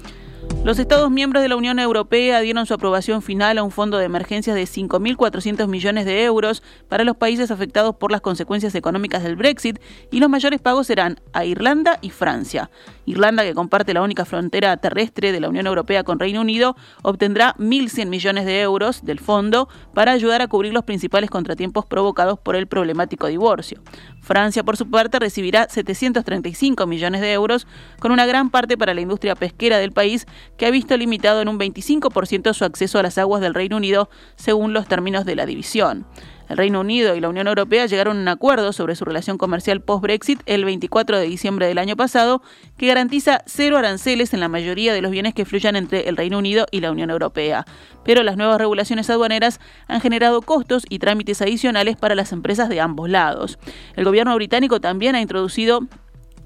Los 0.64 0.78
Estados 0.78 1.10
miembros 1.10 1.42
de 1.42 1.50
la 1.50 1.56
Unión 1.56 1.78
Europea 1.78 2.40
dieron 2.40 2.64
su 2.64 2.72
aprobación 2.72 3.20
final 3.20 3.58
a 3.58 3.62
un 3.62 3.70
fondo 3.70 3.98
de 3.98 4.06
emergencias 4.06 4.56
de 4.56 4.62
5.400 4.62 5.68
millones 5.68 6.06
de 6.06 6.24
euros 6.24 6.62
para 6.88 7.04
los 7.04 7.18
países 7.18 7.50
afectados 7.50 7.96
por 7.96 8.10
las 8.10 8.22
consecuencias 8.22 8.74
económicas 8.74 9.22
del 9.22 9.36
Brexit 9.36 9.78
y 10.10 10.20
los 10.20 10.30
mayores 10.30 10.62
pagos 10.62 10.86
serán 10.86 11.20
a 11.34 11.44
Irlanda 11.44 11.98
y 12.00 12.08
Francia. 12.08 12.70
Irlanda, 13.04 13.42
que 13.42 13.52
comparte 13.52 13.92
la 13.92 14.00
única 14.00 14.24
frontera 14.24 14.74
terrestre 14.78 15.32
de 15.32 15.40
la 15.40 15.50
Unión 15.50 15.66
Europea 15.66 16.02
con 16.02 16.18
Reino 16.18 16.40
Unido, 16.40 16.76
obtendrá 17.02 17.54
1.100 17.58 18.06
millones 18.06 18.46
de 18.46 18.62
euros 18.62 19.04
del 19.04 19.20
fondo 19.20 19.68
para 19.92 20.12
ayudar 20.12 20.40
a 20.40 20.48
cubrir 20.48 20.72
los 20.72 20.84
principales 20.84 21.28
contratiempos 21.28 21.84
provocados 21.84 22.38
por 22.38 22.56
el 22.56 22.68
problemático 22.68 23.26
divorcio. 23.26 23.82
Francia, 24.24 24.64
por 24.64 24.76
su 24.76 24.90
parte, 24.90 25.18
recibirá 25.18 25.68
735 25.68 26.86
millones 26.86 27.20
de 27.20 27.32
euros, 27.32 27.66
con 28.00 28.10
una 28.10 28.26
gran 28.26 28.50
parte 28.50 28.76
para 28.76 28.94
la 28.94 29.02
industria 29.02 29.34
pesquera 29.36 29.78
del 29.78 29.92
país, 29.92 30.26
que 30.56 30.66
ha 30.66 30.70
visto 30.70 30.96
limitado 30.96 31.42
en 31.42 31.48
un 31.48 31.58
25% 31.58 32.54
su 32.54 32.64
acceso 32.64 32.98
a 32.98 33.02
las 33.02 33.18
aguas 33.18 33.42
del 33.42 33.54
Reino 33.54 33.76
Unido, 33.76 34.08
según 34.36 34.72
los 34.72 34.88
términos 34.88 35.24
de 35.24 35.36
la 35.36 35.46
división. 35.46 36.06
El 36.48 36.56
Reino 36.56 36.80
Unido 36.80 37.14
y 37.14 37.20
la 37.20 37.28
Unión 37.28 37.48
Europea 37.48 37.86
llegaron 37.86 38.18
a 38.18 38.20
un 38.20 38.28
acuerdo 38.28 38.72
sobre 38.72 38.96
su 38.96 39.04
relación 39.04 39.38
comercial 39.38 39.80
post-Brexit 39.80 40.40
el 40.46 40.64
24 40.64 41.18
de 41.18 41.26
diciembre 41.26 41.66
del 41.66 41.78
año 41.78 41.96
pasado, 41.96 42.42
que 42.76 42.86
garantiza 42.86 43.42
cero 43.46 43.78
aranceles 43.78 44.34
en 44.34 44.40
la 44.40 44.48
mayoría 44.48 44.92
de 44.92 45.00
los 45.00 45.10
bienes 45.10 45.34
que 45.34 45.44
fluyan 45.44 45.76
entre 45.76 46.08
el 46.08 46.16
Reino 46.16 46.38
Unido 46.38 46.66
y 46.70 46.80
la 46.80 46.90
Unión 46.90 47.10
Europea. 47.10 47.64
Pero 48.04 48.22
las 48.22 48.36
nuevas 48.36 48.58
regulaciones 48.58 49.08
aduaneras 49.08 49.60
han 49.88 50.00
generado 50.00 50.42
costos 50.42 50.84
y 50.88 50.98
trámites 50.98 51.40
adicionales 51.40 51.96
para 51.96 52.14
las 52.14 52.32
empresas 52.32 52.68
de 52.68 52.80
ambos 52.80 53.08
lados. 53.08 53.58
El 53.96 54.04
gobierno 54.04 54.34
británico 54.34 54.80
también 54.80 55.14
ha 55.14 55.20
introducido 55.20 55.80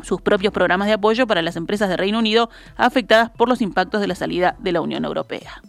sus 0.02 0.20
propios 0.20 0.52
programas 0.52 0.86
de 0.86 0.94
apoyo 0.94 1.26
para 1.26 1.42
las 1.42 1.56
empresas 1.56 1.88
de 1.88 1.96
Reino 1.96 2.18
Unido 2.18 2.50
afectadas 2.76 3.30
por 3.30 3.48
los 3.48 3.60
impactos 3.60 4.00
de 4.00 4.06
la 4.06 4.14
salida 4.14 4.56
de 4.60 4.72
la 4.72 4.80
Unión 4.80 5.04
Europea. 5.04 5.60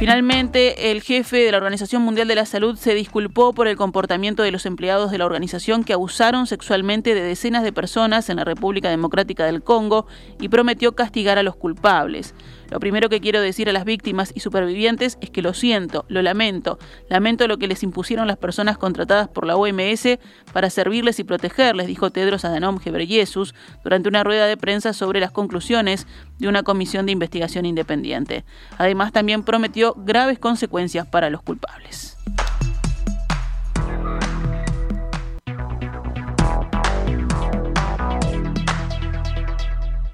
Finalmente, 0.00 0.92
el 0.92 1.02
jefe 1.02 1.36
de 1.36 1.50
la 1.50 1.58
Organización 1.58 2.00
Mundial 2.00 2.26
de 2.26 2.34
la 2.34 2.46
Salud 2.46 2.74
se 2.78 2.94
disculpó 2.94 3.52
por 3.52 3.68
el 3.68 3.76
comportamiento 3.76 4.42
de 4.42 4.50
los 4.50 4.64
empleados 4.64 5.10
de 5.10 5.18
la 5.18 5.26
organización 5.26 5.84
que 5.84 5.92
abusaron 5.92 6.46
sexualmente 6.46 7.14
de 7.14 7.20
decenas 7.20 7.62
de 7.62 7.74
personas 7.74 8.30
en 8.30 8.36
la 8.36 8.44
República 8.44 8.88
Democrática 8.88 9.44
del 9.44 9.62
Congo 9.62 10.06
y 10.40 10.48
prometió 10.48 10.92
castigar 10.92 11.36
a 11.36 11.42
los 11.42 11.54
culpables. 11.54 12.34
Lo 12.70 12.80
primero 12.80 13.08
que 13.08 13.20
quiero 13.20 13.40
decir 13.40 13.68
a 13.68 13.72
las 13.72 13.84
víctimas 13.84 14.32
y 14.34 14.40
supervivientes 14.40 15.18
es 15.20 15.30
que 15.30 15.42
lo 15.42 15.54
siento, 15.54 16.04
lo 16.08 16.22
lamento, 16.22 16.78
lamento 17.08 17.48
lo 17.48 17.58
que 17.58 17.66
les 17.66 17.82
impusieron 17.82 18.26
las 18.26 18.36
personas 18.36 18.78
contratadas 18.78 19.28
por 19.28 19.46
la 19.46 19.56
OMS 19.56 20.18
para 20.52 20.70
servirles 20.70 21.18
y 21.18 21.24
protegerles, 21.24 21.86
dijo 21.86 22.10
Tedros 22.10 22.44
Adhanom 22.44 22.78
Ghebreyesus 22.78 23.54
durante 23.82 24.08
una 24.08 24.24
rueda 24.24 24.46
de 24.46 24.56
prensa 24.56 24.92
sobre 24.92 25.20
las 25.20 25.32
conclusiones 25.32 26.06
de 26.38 26.48
una 26.48 26.62
comisión 26.62 27.06
de 27.06 27.12
investigación 27.12 27.66
independiente. 27.66 28.44
Además, 28.78 29.12
también 29.12 29.42
prometió 29.42 29.94
graves 29.96 30.38
consecuencias 30.38 31.06
para 31.06 31.30
los 31.30 31.42
culpables. 31.42 32.09